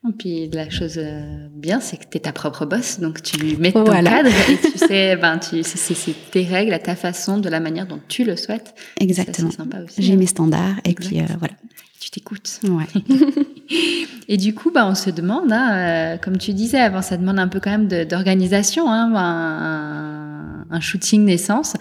Bon, 0.04 0.12
puis 0.12 0.50
la 0.52 0.70
chose 0.70 0.96
euh, 0.98 1.48
bien, 1.52 1.80
c'est 1.80 1.98
que 1.98 2.04
tu 2.10 2.18
es 2.18 2.20
ta 2.22 2.32
propre 2.32 2.66
boss, 2.66 3.00
donc 3.00 3.22
tu 3.24 3.58
mets 3.58 3.72
ton 3.72 3.84
Voilà. 3.84 4.12
cadre 4.24 4.30
et 4.30 4.58
tu 4.72 4.78
sais, 4.78 5.16
ben, 5.16 5.40
tu, 5.40 5.64
c'est, 5.64 6.16
tes 6.32 6.44
règles, 6.44 6.74
à 6.74 6.80
ta 6.80 6.96
façon, 6.96 7.40
de 7.40 7.50
la 7.50 7.60
manière 7.60 7.88
dont 7.88 8.00
tu 8.08 8.24
le 8.24 8.36
souhaites. 8.36 8.76
Exactement. 9.00 9.50
C'est 9.50 9.58
sympa 9.58 9.80
aussi. 9.84 10.02
J'ai 10.02 10.14
hein. 10.14 10.18
mes 10.18 10.28
standards 10.28 10.76
et 10.86 10.90
Exact. 10.92 11.08
puis 11.10 11.20
euh, 11.22 11.26
voilà. 11.40 11.54
Tu 12.00 12.12
t'écoutes. 12.12 12.60
Ouais. 12.66 12.86
Et 14.28 14.38
du 14.38 14.54
coup, 14.54 14.70
bah, 14.72 14.86
on 14.88 14.94
se 14.96 15.10
demande, 15.10 15.52
hein, 15.52 15.72
euh, 15.74 16.18
comme 16.18 16.38
tu 16.38 16.54
disais 16.54 16.80
avant, 16.80 17.02
ça 17.02 17.18
demande 17.18 17.40
un 17.40 17.48
peu 17.48 17.60
quand 17.60 17.72
même 17.72 17.88
d'organisation, 18.06 18.92
hein, 18.92 19.12
un, 19.16 20.66
un 20.70 20.80
shooting 20.80 21.24
naissance. 21.26 21.74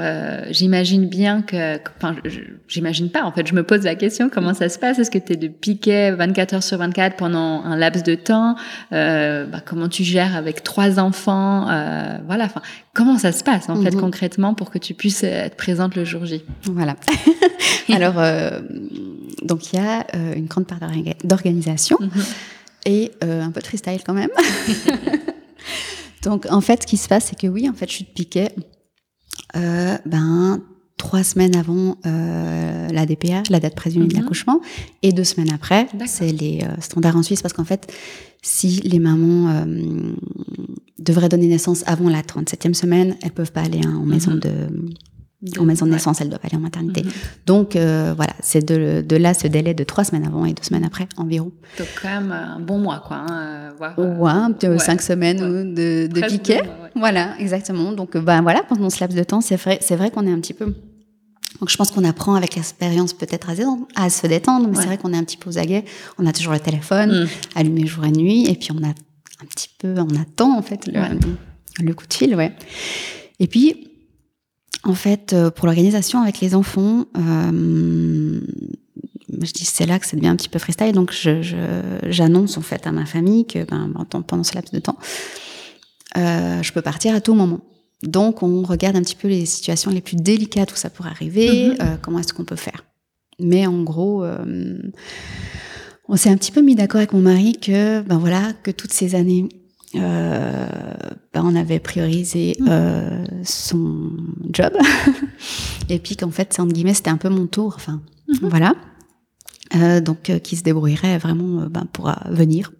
Euh, 0.00 0.42
j'imagine 0.50 1.06
bien 1.08 1.42
que, 1.42 1.78
enfin, 1.98 2.16
j'imagine 2.66 3.10
pas. 3.10 3.22
En 3.22 3.30
fait, 3.30 3.46
je 3.46 3.54
me 3.54 3.62
pose 3.62 3.82
la 3.84 3.94
question 3.94 4.28
comment 4.28 4.52
ça 4.52 4.68
se 4.68 4.76
passe? 4.78 4.98
Est-ce 4.98 5.10
que 5.10 5.18
tu 5.18 5.34
es 5.34 5.36
de 5.36 5.46
piquet 5.46 6.10
24 6.10 6.54
heures 6.54 6.62
sur 6.64 6.78
24 6.78 7.14
pendant 7.16 7.62
un 7.62 7.76
laps 7.76 8.02
de 8.02 8.16
temps? 8.16 8.56
Euh, 8.92 9.46
bah, 9.46 9.60
Comment 9.64 9.88
tu 9.88 10.02
gères 10.02 10.34
avec 10.34 10.64
trois 10.64 10.98
enfants? 10.98 11.68
Euh, 11.70 12.18
Voilà. 12.26 12.46
Enfin, 12.46 12.60
comment 12.92 13.18
ça 13.18 13.30
se 13.30 13.44
passe 13.44 13.68
en 13.68 13.80
fait 13.82 13.92
Mhm. 13.94 14.00
concrètement 14.00 14.54
pour 14.54 14.70
que 14.70 14.78
tu 14.78 14.94
puisses 14.94 15.22
être 15.22 15.56
présente 15.56 15.94
le 15.94 16.04
jour 16.04 16.24
J? 16.26 16.42
Voilà. 16.64 16.96
Alors, 17.92 18.14
donc 19.42 19.72
il 19.72 19.76
y 19.78 19.82
a 19.82 20.06
une 20.34 20.46
grande 20.46 20.66
part 20.66 20.78
d'orga- 20.80 21.14
d'organisation. 21.22 21.98
Mhm. 22.00 22.10
et 22.86 23.12
un 23.22 23.50
peu 23.52 23.60
de 23.60 23.66
freestyle 23.66 24.00
quand 24.04 24.14
même. 24.14 24.30
Donc, 26.22 26.46
en 26.50 26.60
fait, 26.62 26.82
ce 26.82 26.86
qui 26.86 26.96
se 26.96 27.06
passe, 27.06 27.26
c'est 27.26 27.38
que 27.38 27.46
oui, 27.46 27.68
en 27.68 27.74
fait, 27.74 27.86
je 27.88 27.96
suis 27.96 28.04
de 28.04 28.08
Piquet. 28.10 28.50
Ben, 29.54 30.60
trois 30.96 31.22
semaines 31.22 31.56
avant 31.56 31.98
euh, 32.06 32.88
la 32.88 33.06
DPH, 33.06 33.50
la 33.50 33.60
date 33.60 33.74
présumée 33.74 34.06
de 34.06 34.14
mhm. 34.14 34.22
l'accouchement, 34.22 34.60
et 35.02 35.12
deux 35.12 35.24
semaines 35.24 35.52
après. 35.52 35.86
C'est 36.06 36.32
les 36.32 36.62
euh, 36.62 36.80
standards 36.80 37.16
en 37.16 37.22
Suisse 37.22 37.42
parce 37.42 37.52
qu'en 37.52 37.64
fait, 37.64 37.92
si 38.42 38.80
les 38.82 38.98
mamans 38.98 39.50
euh, 39.50 39.64
devraient 40.98 41.28
donner 41.28 41.48
naissance 41.48 41.82
avant 41.86 42.08
la 42.08 42.22
37e 42.22 42.74
semaine, 42.74 43.16
elles 43.22 43.32
peuvent 43.32 43.52
pas 43.52 43.62
aller 43.62 43.80
hein, 43.84 43.96
en 43.96 44.06
maison 44.06 44.32
mhm. 44.32 44.40
de 44.40 44.50
en 45.58 45.64
maison 45.64 45.86
de 45.86 45.92
naissance, 45.92 46.20
elles 46.20 46.28
doivent 46.28 46.40
aller 46.44 46.56
en 46.56 46.60
maternité. 46.60 47.02
Mhm. 47.02 47.10
Donc 47.46 47.72
voilà, 47.72 48.34
c'est 48.40 48.64
de, 48.64 49.04
de, 49.06 49.16
là 49.16 49.34
ce 49.34 49.46
délai 49.46 49.74
de 49.74 49.84
trois 49.84 50.04
semaines 50.04 50.26
avant 50.26 50.44
et 50.44 50.52
deux 50.52 50.62
semaines 50.62 50.84
après 50.84 51.08
environ. 51.16 51.52
Donc 51.78 51.88
quand 52.00 52.08
même 52.08 52.32
un 52.32 52.60
bon 52.60 52.78
mois, 52.78 53.02
quoi. 53.06 53.26
Hein, 53.28 53.72
ouais, 53.80 54.78
cinq 54.78 55.02
semaines 55.02 55.74
de, 55.74 56.06
de 56.06 56.26
piquet. 56.26 56.62
voilà, 56.94 57.34
exactement. 57.38 57.92
Donc 57.92 58.16
ben 58.16 58.42
voilà, 58.42 58.62
pendant 58.68 58.90
ce 58.90 59.00
laps 59.00 59.16
de 59.16 59.24
temps, 59.24 59.40
c'est 59.40 59.56
vrai, 59.56 59.78
c'est 59.80 59.96
vrai 59.96 60.10
qu'on 60.10 60.26
est 60.26 60.32
un 60.32 60.40
petit 60.40 60.54
peu 60.54 60.74
donc 61.60 61.70
je 61.70 61.76
pense 61.76 61.90
qu'on 61.90 62.04
apprend 62.04 62.34
avec 62.34 62.56
l'expérience 62.56 63.12
peut-être 63.12 63.48
à, 63.94 64.10
se 64.10 64.26
détendre, 64.26 64.68
mais 64.68 64.76
c'est 64.76 64.86
vrai 64.86 64.98
qu'on 64.98 65.12
est 65.12 65.16
un 65.16 65.24
petit 65.24 65.36
peu 65.36 65.50
aux 65.50 65.58
aguets. 65.58 65.84
On 66.18 66.26
a 66.26 66.32
toujours 66.32 66.52
le 66.52 66.60
téléphone 66.60 67.24
mm. 67.24 67.28
allumé 67.54 67.86
jour 67.86 68.04
et 68.04 68.10
nuit, 68.10 68.46
et 68.48 68.54
puis 68.54 68.70
on 68.72 68.82
a 68.82 68.88
un 68.88 69.46
petit 69.48 69.68
peu, 69.78 69.94
on 69.98 70.20
attend 70.20 70.58
en 70.58 70.62
fait 70.62 70.86
le, 70.86 71.94
coup 71.94 72.06
de 72.06 72.14
fil, 72.14 72.34
ouais. 72.34 72.52
Et 73.38 73.46
puis, 73.46 73.92
en 74.82 74.94
fait, 74.94 75.32
euh, 75.32 75.50
pour 75.50 75.66
l'organisation 75.66 76.20
avec 76.20 76.40
les 76.40 76.54
enfants, 76.54 77.06
euh, 77.16 78.40
je 79.28 79.52
dis 79.52 79.64
c'est 79.64 79.86
là 79.86 79.98
que 79.98 80.06
ça 80.06 80.16
devient 80.16 80.28
un 80.28 80.36
petit 80.36 80.48
peu 80.48 80.58
freestyle, 80.58 80.92
donc 80.92 81.12
j'annonce 82.08 82.58
en 82.58 82.62
fait 82.62 82.86
à 82.86 82.92
ma 82.92 83.06
famille 83.06 83.46
que 83.46 83.64
ben, 83.64 83.92
pendant 84.26 84.44
ce 84.44 84.54
laps 84.54 84.72
de 84.72 84.80
temps, 84.80 84.98
euh, 86.16 86.62
je 86.62 86.72
peux 86.72 86.82
partir 86.82 87.14
à 87.14 87.20
tout 87.20 87.34
moment. 87.34 87.60
Donc, 88.02 88.42
on 88.42 88.62
regarde 88.62 88.96
un 88.96 89.02
petit 89.02 89.16
peu 89.16 89.28
les 89.28 89.46
situations 89.46 89.90
les 89.90 90.00
plus 90.00 90.16
délicates 90.16 90.72
où 90.72 90.76
ça 90.76 90.90
pourrait 90.90 91.10
arriver, 91.10 91.68
mhm. 91.68 91.76
euh, 91.80 91.96
comment 92.00 92.18
est-ce 92.18 92.32
qu'on 92.34 92.44
peut 92.44 92.56
faire. 92.56 92.84
Mais 93.40 93.66
en 93.66 93.82
gros, 93.82 94.24
euh, 94.24 94.76
on 96.08 96.16
s'est 96.16 96.30
un 96.30 96.36
petit 96.36 96.52
peu 96.52 96.60
mis 96.60 96.74
d'accord 96.74 96.98
avec 96.98 97.12
mon 97.12 97.20
mari 97.20 97.54
que, 97.54 98.02
ben 98.02 98.18
voilà, 98.18 98.52
que 98.62 98.70
toutes 98.70 98.92
ces 98.92 99.14
années, 99.14 99.48
euh, 99.96 100.66
ben 101.32 101.42
on 101.44 101.54
avait 101.54 101.78
priorisé 101.78 102.56
mhm. 102.60 103.26
son 103.44 104.10
job, 104.50 104.72
et 105.88 105.98
puis 105.98 106.16
qu'en 106.16 106.30
fait, 106.30 106.58
entre 106.58 106.72
guillemets, 106.72 106.94
c'était 106.94 107.10
un 107.10 107.16
peu 107.16 107.28
mon 107.28 107.46
tour. 107.46 107.74
Enfin, 107.76 108.00
mhm. 108.28 108.48
voilà. 108.48 108.74
donc, 110.00 110.32
qui 110.42 110.56
se 110.56 110.62
débrouillerait 110.62 111.18
vraiment 111.18 111.66
ben, 111.68 111.86
pour 111.92 112.12
venir 112.30 112.72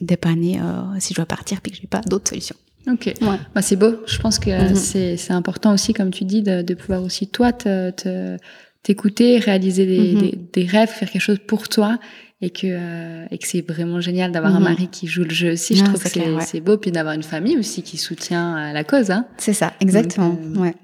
dépanner 0.00 0.60
si 0.98 1.14
je 1.14 1.16
dois 1.16 1.26
partir 1.26 1.60
puis 1.62 1.72
que 1.72 1.78
j'ai 1.80 1.86
pas 1.86 2.02
d'autres 2.02 2.28
solutions. 2.28 2.56
Ok, 2.90 3.14
bah, 3.20 3.62
c'est 3.62 3.76
beau. 3.76 3.96
Je 4.06 4.18
pense 4.18 4.38
que 4.38 4.70
mhm. 4.70 4.74
c'est 4.74 5.32
important 5.32 5.74
aussi, 5.74 5.92
comme 5.92 6.10
tu 6.10 6.24
dis, 6.24 6.42
de, 6.42 6.62
de 6.62 6.74
pouvoir 6.74 7.02
aussi 7.02 7.28
toi 7.28 7.52
te, 7.52 8.36
t'écouter, 8.82 9.38
réaliser 9.38 9.86
des, 9.86 10.14
des, 10.14 10.38
des, 10.52 10.64
rêves, 10.64 10.88
faire 10.88 11.10
quelque 11.10 11.22
chose 11.22 11.40
pour 11.46 11.68
toi, 11.68 11.98
et 12.40 12.50
que 12.50 12.66
euh, 12.66 13.26
et 13.30 13.38
que 13.38 13.46
c'est 13.46 13.62
vraiment 13.62 14.00
génial 14.00 14.32
d'avoir 14.32 14.54
un 14.54 14.60
mhm. 14.60 14.64
mari 14.64 14.88
qui 14.88 15.06
joue 15.06 15.24
le 15.24 15.30
jeu 15.30 15.52
aussi. 15.52 15.76
Je 15.76 15.84
trouve 15.84 16.02
que 16.02 16.08
c'est 16.44 16.60
beau, 16.60 16.76
puis 16.76 16.92
d'avoir 16.92 17.14
une 17.14 17.22
famille 17.22 17.56
aussi 17.58 17.82
qui 17.82 17.96
soutient 17.96 18.72
la 18.72 18.84
cause. 18.84 19.10
Hein. 19.10 19.26
C'est 19.38 19.52
ça, 19.52 19.72
exactement. 19.80 20.38
Euh, 20.42 20.58
ouais. 20.60 20.74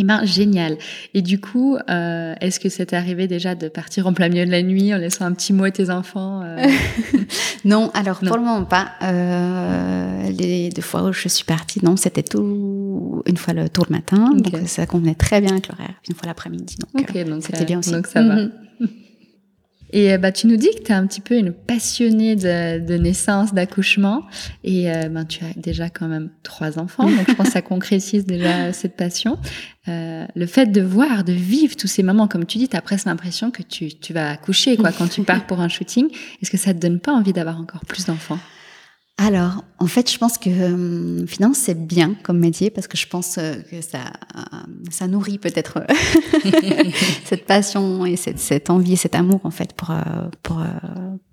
Eh 0.00 0.04
ben, 0.04 0.24
génial. 0.24 0.76
Et 1.12 1.22
du 1.22 1.40
coup, 1.40 1.76
euh, 1.76 2.34
est-ce 2.40 2.60
que 2.60 2.68
c'est 2.68 2.92
arrivé 2.92 3.26
déjà 3.26 3.56
de 3.56 3.68
partir 3.68 4.06
en 4.06 4.12
plein 4.12 4.28
milieu 4.28 4.46
de 4.46 4.50
la 4.50 4.62
nuit 4.62 4.94
en 4.94 4.98
laissant 4.98 5.24
un 5.24 5.32
petit 5.32 5.52
mot 5.52 5.64
à 5.64 5.72
tes 5.72 5.90
enfants 5.90 6.42
euh? 6.44 6.66
Non, 7.64 7.90
alors 7.94 8.20
pour 8.20 8.36
le 8.36 8.44
moment 8.44 8.64
pas. 8.64 8.92
Euh, 9.02 10.30
les 10.30 10.68
deux 10.68 10.82
fois 10.82 11.02
où 11.04 11.12
je 11.12 11.28
suis 11.28 11.44
partie, 11.44 11.84
non, 11.84 11.96
c'était 11.96 12.22
tout 12.22 13.22
une 13.26 13.36
fois 13.36 13.54
le 13.54 13.68
tour 13.68 13.86
le 13.88 13.96
matin, 13.96 14.30
donc 14.34 14.68
ça 14.68 14.86
convenait 14.86 15.16
très 15.16 15.40
bien 15.40 15.52
avec 15.52 15.68
l'horaire. 15.68 15.94
Une 16.08 16.14
fois 16.14 16.28
l'après-midi, 16.28 16.76
donc, 16.94 17.16
euh, 17.16 17.24
donc 17.24 17.42
c'était 17.42 17.64
bien 17.64 17.80
aussi. 17.80 17.90
Donc 17.90 18.06
ça 18.06 18.22
va. 18.22 18.36
Mhm. 18.36 18.52
Et 19.90 20.12
euh, 20.12 20.18
bah, 20.18 20.32
tu 20.32 20.46
nous 20.46 20.56
dis 20.56 20.70
que 20.70 20.82
tu 20.82 20.92
es 20.92 20.94
un 20.94 21.06
petit 21.06 21.20
peu 21.20 21.34
une 21.34 21.52
passionnée 21.52 22.36
de, 22.36 22.84
de 22.84 22.94
naissance, 22.94 23.54
d'accouchement. 23.54 24.24
Et 24.64 24.90
euh, 24.90 25.08
ben, 25.08 25.24
tu 25.24 25.44
as 25.44 25.52
déjà 25.56 25.88
quand 25.88 26.08
même 26.08 26.30
trois 26.42 26.78
enfants. 26.78 27.08
Donc, 27.08 27.28
je 27.28 27.34
pense 27.34 27.46
que 27.46 27.52
ça 27.52 27.62
concrétise 27.62 28.26
déjà 28.26 28.72
cette 28.72 28.96
passion. 28.96 29.38
Euh, 29.88 30.26
le 30.34 30.46
fait 30.46 30.66
de 30.66 30.82
voir, 30.82 31.24
de 31.24 31.32
vivre 31.32 31.76
tous 31.76 31.86
ces 31.86 32.02
moments, 32.02 32.28
comme 32.28 32.44
tu 32.44 32.58
dis, 32.58 32.68
tu 32.68 32.76
as 32.76 32.82
presque 32.82 33.06
l'impression 33.06 33.50
que 33.50 33.62
tu, 33.62 33.88
tu 33.88 34.12
vas 34.12 34.30
accoucher 34.30 34.76
quoi, 34.76 34.92
quand 34.92 35.08
tu 35.08 35.22
pars 35.22 35.46
pour 35.46 35.60
un 35.60 35.68
shooting. 35.68 36.08
Est-ce 36.42 36.50
que 36.50 36.58
ça 36.58 36.74
te 36.74 36.78
donne 36.78 37.00
pas 37.00 37.12
envie 37.12 37.32
d'avoir 37.32 37.58
encore 37.58 37.84
plus 37.86 38.04
d'enfants? 38.04 38.38
Alors, 39.20 39.64
en 39.80 39.88
fait, 39.88 40.08
je 40.10 40.16
pense 40.16 40.38
que 40.38 40.48
euh, 40.48 41.26
finance 41.26 41.58
c'est 41.58 41.74
bien 41.86 42.14
comme 42.22 42.38
métier 42.38 42.70
parce 42.70 42.86
que 42.86 42.96
je 42.96 43.08
pense 43.08 43.36
euh, 43.36 43.56
que 43.68 43.80
ça, 43.80 43.98
euh, 44.36 44.40
ça 44.90 45.08
nourrit 45.08 45.38
peut-être 45.38 45.84
cette 47.24 47.44
passion 47.44 48.06
et 48.06 48.14
cette, 48.14 48.38
cette, 48.38 48.70
envie 48.70 48.92
et 48.92 48.96
cet 48.96 49.16
amour 49.16 49.40
en 49.42 49.50
fait 49.50 49.72
pour 49.72 49.92
pour 50.44 50.62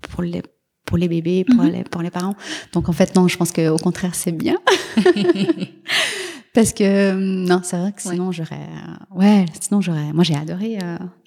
pour 0.01 0.23
les 0.23 0.41
pour 0.85 0.97
les 0.97 1.07
bébés, 1.07 1.45
pour 1.45 1.63
mhm. 1.63 1.71
les 1.71 1.83
pour 1.83 2.01
les 2.01 2.09
parents. 2.09 2.35
Donc 2.73 2.89
en 2.89 2.93
fait, 2.93 3.15
non, 3.15 3.27
je 3.27 3.37
pense 3.37 3.51
que 3.51 3.69
au 3.69 3.77
contraire, 3.77 4.15
c'est 4.15 4.31
bien. 4.31 4.57
parce 6.55 6.73
que 6.73 7.13
non, 7.13 7.61
c'est 7.63 7.77
vrai 7.77 7.93
que 7.93 8.01
sinon 8.01 8.31
j'aurais, 8.31 8.67
ouais, 9.11 9.45
sinon 9.61 9.81
j'aurais. 9.81 10.11
Moi, 10.11 10.23
j'ai 10.23 10.35
adoré 10.35 10.79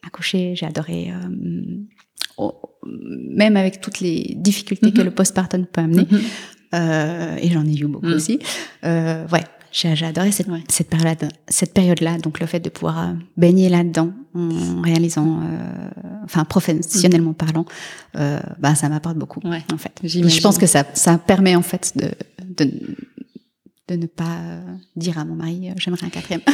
accoucher, 0.04 0.56
j'ai 0.56 0.66
adoré 0.66 1.12
même 2.86 3.56
avec 3.56 3.80
toutes 3.80 4.00
les 4.00 4.34
difficultés 4.36 4.92
que 4.92 5.00
mhm. 5.00 5.06
le 5.06 5.10
postpartum 5.10 5.66
peut 5.66 5.80
amener. 5.80 6.06
Mhm. 6.10 6.20
Euh, 6.74 7.36
et 7.40 7.50
j'en 7.50 7.64
ai 7.64 7.78
eu 7.78 7.86
beaucoup 7.86 8.06
mhm. 8.06 8.14
aussi. 8.14 8.38
Euh, 8.84 9.26
ouais, 9.28 9.44
j'ai 9.72 10.04
adoré 10.04 10.32
cette, 10.32 10.48
cette 10.68 10.88
période, 10.88 11.28
cette 11.48 11.74
période-là. 11.74 12.18
Donc 12.18 12.40
le 12.40 12.46
fait 12.46 12.60
de 12.60 12.68
pouvoir 12.68 12.98
euh, 12.98 13.12
baigner 13.36 13.68
là-dedans 13.68 14.12
en 14.34 14.80
réalisant, 14.82 15.40
euh, 15.42 15.88
enfin 16.24 16.44
professionnellement 16.44 17.32
parlant, 17.32 17.64
euh, 18.16 18.40
bah 18.58 18.74
ça 18.74 18.88
m'apporte 18.88 19.16
beaucoup 19.16 19.40
en 19.44 19.78
fait. 19.78 19.92
Je 20.02 20.40
pense 20.40 20.58
que 20.58 20.66
ça, 20.66 20.84
ça 20.94 21.18
permet 21.18 21.56
en 21.56 21.62
fait 21.62 21.92
de, 21.96 22.10
de, 22.64 22.70
de 23.88 23.96
ne 23.96 24.06
pas 24.06 24.38
dire 24.96 25.18
à 25.18 25.24
mon 25.24 25.34
mari 25.34 25.70
j'aimerais 25.76 26.06
un 26.06 26.10
quatrième. 26.10 26.42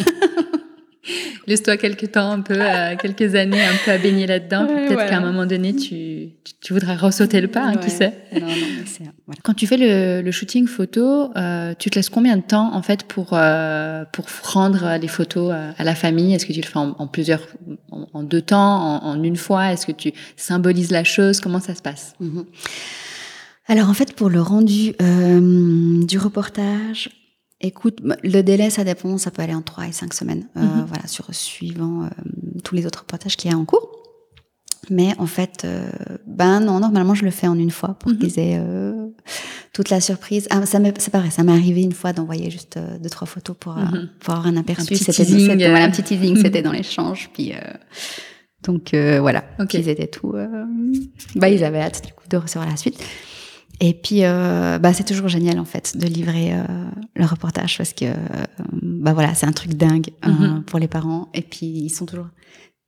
Laisse-toi 1.47 1.77
quelques 1.77 2.13
temps, 2.13 2.31
un 2.31 2.41
peu, 2.41 2.57
euh, 2.59 2.97
quelques 2.97 3.35
années, 3.35 3.63
un 3.63 3.77
peu 3.85 3.91
à 3.91 3.99
baigner 3.99 4.27
là-dedans. 4.27 4.67
Peut-être 4.67 5.07
qu'à 5.07 5.19
un 5.19 5.21
moment 5.21 5.47
donné, 5.47 5.75
tu, 5.75 6.31
tu, 6.61 6.73
voudras 6.73 6.97
ressauter 6.97 7.41
le 7.41 7.49
pas, 7.49 7.63
hein, 7.63 7.77
qui 7.77 7.91
sait. 7.91 8.15
Non, 8.33 8.47
non, 8.47 9.11
voilà. 9.27 9.41
Quand 9.43 9.55
tu 9.55 9.67
fais 9.67 9.77
le, 9.77 10.23
le 10.23 10.31
shooting 10.31 10.67
photo, 10.67 11.31
euh, 11.37 11.75
tu 11.79 11.91
te 11.91 11.97
laisses 11.97 12.11
combien 12.11 12.37
de 12.37 12.43
temps 12.43 12.75
en 12.75 12.83
fait 12.83 13.05
pour 13.05 13.31
euh, 13.33 14.05
pour 14.13 14.27
rendre 14.43 14.99
les 15.01 15.09
photos 15.09 15.51
euh, 15.53 15.71
à 15.77 15.85
la 15.85 15.95
famille? 15.95 16.35
Est-ce 16.35 16.47
que 16.47 16.53
tu 16.53 16.61
le 16.61 16.67
fais 16.67 16.79
en, 16.79 17.07
plusieurs, 17.07 17.47
en, 17.91 18.23
deux 18.23 18.43
temps, 18.43 19.03
en, 19.05 19.23
une 19.23 19.37
fois? 19.37 19.73
Est-ce 19.73 19.87
que 19.87 19.93
tu 19.93 20.13
symbolises 20.37 20.91
la 20.91 21.05
chose? 21.05 21.41
Comment 21.41 21.61
ça 21.61 21.75
se 21.75 21.83
passe? 21.83 22.15
Mhm. 22.21 22.45
Alors 23.67 23.89
en 23.89 23.95
fait, 23.95 24.15
pour 24.15 24.29
le 24.29 24.43
rendu 24.43 24.95
euh, 25.01 26.05
du 26.05 26.19
reportage, 26.19 27.09
Écoute, 27.65 28.01
le 28.23 28.43
délai, 28.43 28.69
ça 28.69 28.85
dépend, 28.85 29.17
ça 29.17 29.31
peut 29.31 29.41
aller 29.41 29.55
en 29.55 29.63
3 29.63 29.89
et 29.89 29.93
5 29.93 30.13
semaines, 30.13 30.47
euh, 30.59 30.61
mhm. 30.61 30.85
voilà, 30.87 31.07
sur 31.07 31.35
suivant 31.35 32.05
euh, 32.05 32.09
tous 32.63 32.75
les 32.75 32.85
autres 32.85 33.01
reportages 33.01 33.39
qu'il 33.39 33.51
y 33.51 33.55
a 33.55 33.57
en 33.57 33.65
cours. 33.65 33.89
Mais 34.91 35.15
en 35.17 35.25
fait, 35.25 35.63
euh, 35.65 35.89
ben 36.27 36.61
non, 36.61 36.79
normalement, 36.79 37.15
je 37.15 37.25
le 37.25 37.31
fais 37.31 37.49
en 37.49 37.59
une 37.59 37.71
fois 37.71 37.97
pour 37.99 38.11
mhm. 38.11 38.19
qu'ils 38.19 38.39
aient 38.39 38.63
toute 39.73 39.89
la 39.89 40.03
surprise. 40.03 40.47
Ah, 40.51 40.67
ça 40.67 40.79
c'est 40.99 41.11
pareil, 41.11 41.31
ça 41.31 41.43
m'est 41.43 41.53
arrivé 41.53 41.81
une 41.81 41.95
fois 41.95 42.13
d'envoyer 42.13 42.51
juste 42.51 42.79
deux, 43.01 43.09
trois 43.09 43.27
photos 43.27 43.57
pour, 43.59 43.73
mhm. 43.77 44.11
pour 44.21 44.35
avoir 44.35 44.47
un 44.47 44.59
aperçu. 44.59 44.97
C'était 44.97 45.25
voilà, 45.25 45.85
un 45.85 45.91
petit 45.91 46.03
teasing, 46.03 46.37
c'était 46.37 46.61
dans 46.63 46.73
l'échange. 46.73 47.31
Puis, 47.33 47.55
donc, 48.63 48.91
voilà, 48.93 49.43
ils 49.73 49.89
étaient 49.89 50.09
tout. 50.09 50.35
bah, 51.35 51.49
ils 51.49 51.65
avaient 51.65 51.81
hâte, 51.81 52.05
du 52.05 52.13
coup, 52.13 52.29
de 52.29 52.37
recevoir 52.37 52.69
la 52.69 52.77
suite. 52.77 53.03
Et 53.81 53.95
puis, 53.95 54.25
euh, 54.25 54.79
bah, 54.79 54.93
c'est 54.93 55.05
toujours 55.05 55.29
génial 55.29 55.59
en 55.59 55.65
fait 55.65 55.97
de 55.97 56.07
livrer 56.07 56.55
euh, 56.55 56.63
le 57.17 57.25
reportage 57.25 57.77
parce 57.77 57.93
que, 57.93 58.05
euh, 58.05 58.15
bah 58.83 59.13
voilà, 59.13 59.35
c'est 59.35 59.47
un 59.47 59.53
truc 59.53 59.75
dingue 59.75 60.11
mm-hmm. 60.23 60.63
pour 60.63 60.79
les 60.79 60.89
parents. 60.89 61.29
Et 61.35 61.43
puis, 61.43 61.67
ils 61.67 61.91
sont 61.91 62.07
toujours 62.07 62.29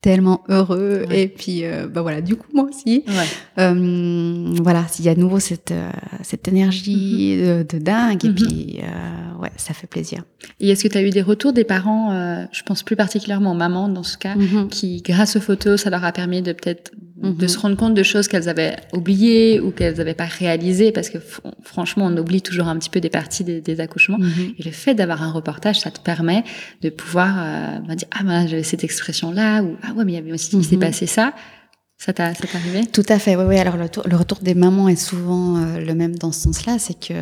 tellement 0.00 0.44
heureux. 0.48 1.04
Et 1.10 1.26
puis, 1.26 1.64
euh, 1.64 1.88
bah 1.88 2.02
voilà, 2.02 2.20
du 2.20 2.36
coup, 2.36 2.46
moi 2.54 2.68
aussi. 2.68 3.04
Euh, 3.58 4.54
voilà, 4.62 4.86
s'il 4.88 5.04
y 5.04 5.08
a 5.08 5.14
de 5.14 5.20
nouveau 5.20 5.40
cette, 5.40 5.74
cette 6.22 6.46
énergie 6.46 7.36
mm-hmm. 7.36 7.66
de, 7.66 7.78
dingue. 7.78 8.24
Et 8.24 8.28
mm-hmm. 8.28 8.34
puis, 8.34 8.80
ouais, 9.40 9.50
ça 9.56 9.74
fait 9.74 9.88
plaisir. 9.88 10.22
Et 10.60 10.70
est-ce 10.70 10.84
que 10.84 10.88
tu 10.88 10.98
as 10.98 11.02
eu 11.02 11.10
des 11.10 11.22
retours 11.22 11.52
des 11.52 11.64
parents, 11.64 12.46
je 12.52 12.62
pense 12.62 12.84
plus 12.84 12.96
particulièrement 12.96 13.54
maman 13.54 13.88
dans 13.88 14.04
ce 14.04 14.16
cas, 14.16 14.36
qui, 14.70 15.02
grâce 15.02 15.34
aux 15.34 15.40
photos, 15.40 15.82
ça 15.82 15.90
leur 15.90 16.04
a 16.04 16.12
permis 16.12 16.42
de 16.42 16.52
peut-être 16.52 16.92
de 17.16 17.46
se 17.46 17.58
rendre 17.58 17.76
compte 17.76 17.94
de 17.94 18.02
choses 18.02 18.28
qu'elles 18.28 18.48
avaient 18.48 18.76
oubliées 18.92 19.58
ou 19.58 19.70
qu'elles 19.70 19.96
n'avaient 19.96 20.14
pas 20.14 20.26
réalisées 20.26 20.92
parce 20.92 21.08
que 21.08 21.18
franchement 21.62 22.06
on 22.06 22.16
oublie 22.16 22.42
toujours 22.42 22.68
un 22.68 22.76
petit 22.78 22.90
peu 22.90 23.00
des 23.00 23.08
parties 23.08 23.42
des, 23.42 23.80
accouchements 23.80 24.18
et 24.58 24.62
le 24.62 24.70
fait 24.70 24.94
d'avoir 24.94 25.22
un 25.22 25.32
reportage 25.32 25.80
ça 25.80 25.90
te 25.90 26.00
permet 26.00 26.44
de 26.82 26.90
pouvoir 26.90 27.34
euh, 27.38 27.94
dire 27.94 28.08
ah 28.12 28.22
ben 28.22 28.46
j'avais 28.46 28.62
cette 28.62 28.84
expression 28.84 29.30
là 29.30 29.62
ou 29.62 29.76
ah 29.82 29.92
ouais, 29.94 30.04
mais 30.04 30.12
il 30.12 30.14
y 30.16 30.18
avait 30.18 30.32
aussi, 30.32 30.56
il 30.56 30.64
s'est 30.64 30.76
mhm. 30.76 30.82
passé 30.82 31.06
ça. 31.06 31.32
Ça 31.98 32.12
t'est 32.12 32.22
arrivé? 32.22 32.84
Tout 32.92 33.06
à 33.08 33.18
fait, 33.18 33.36
oui, 33.36 33.44
oui. 33.48 33.58
Alors 33.58 33.78
le, 33.78 33.86
le, 34.04 34.16
retour 34.16 34.38
des 34.42 34.54
mamans 34.54 34.88
est 34.88 34.96
souvent 34.96 35.56
euh, 35.56 35.80
le 35.80 35.94
même 35.94 36.14
dans 36.16 36.30
ce 36.30 36.40
sens-là, 36.40 36.78
c'est 36.78 36.98
que 36.98 37.14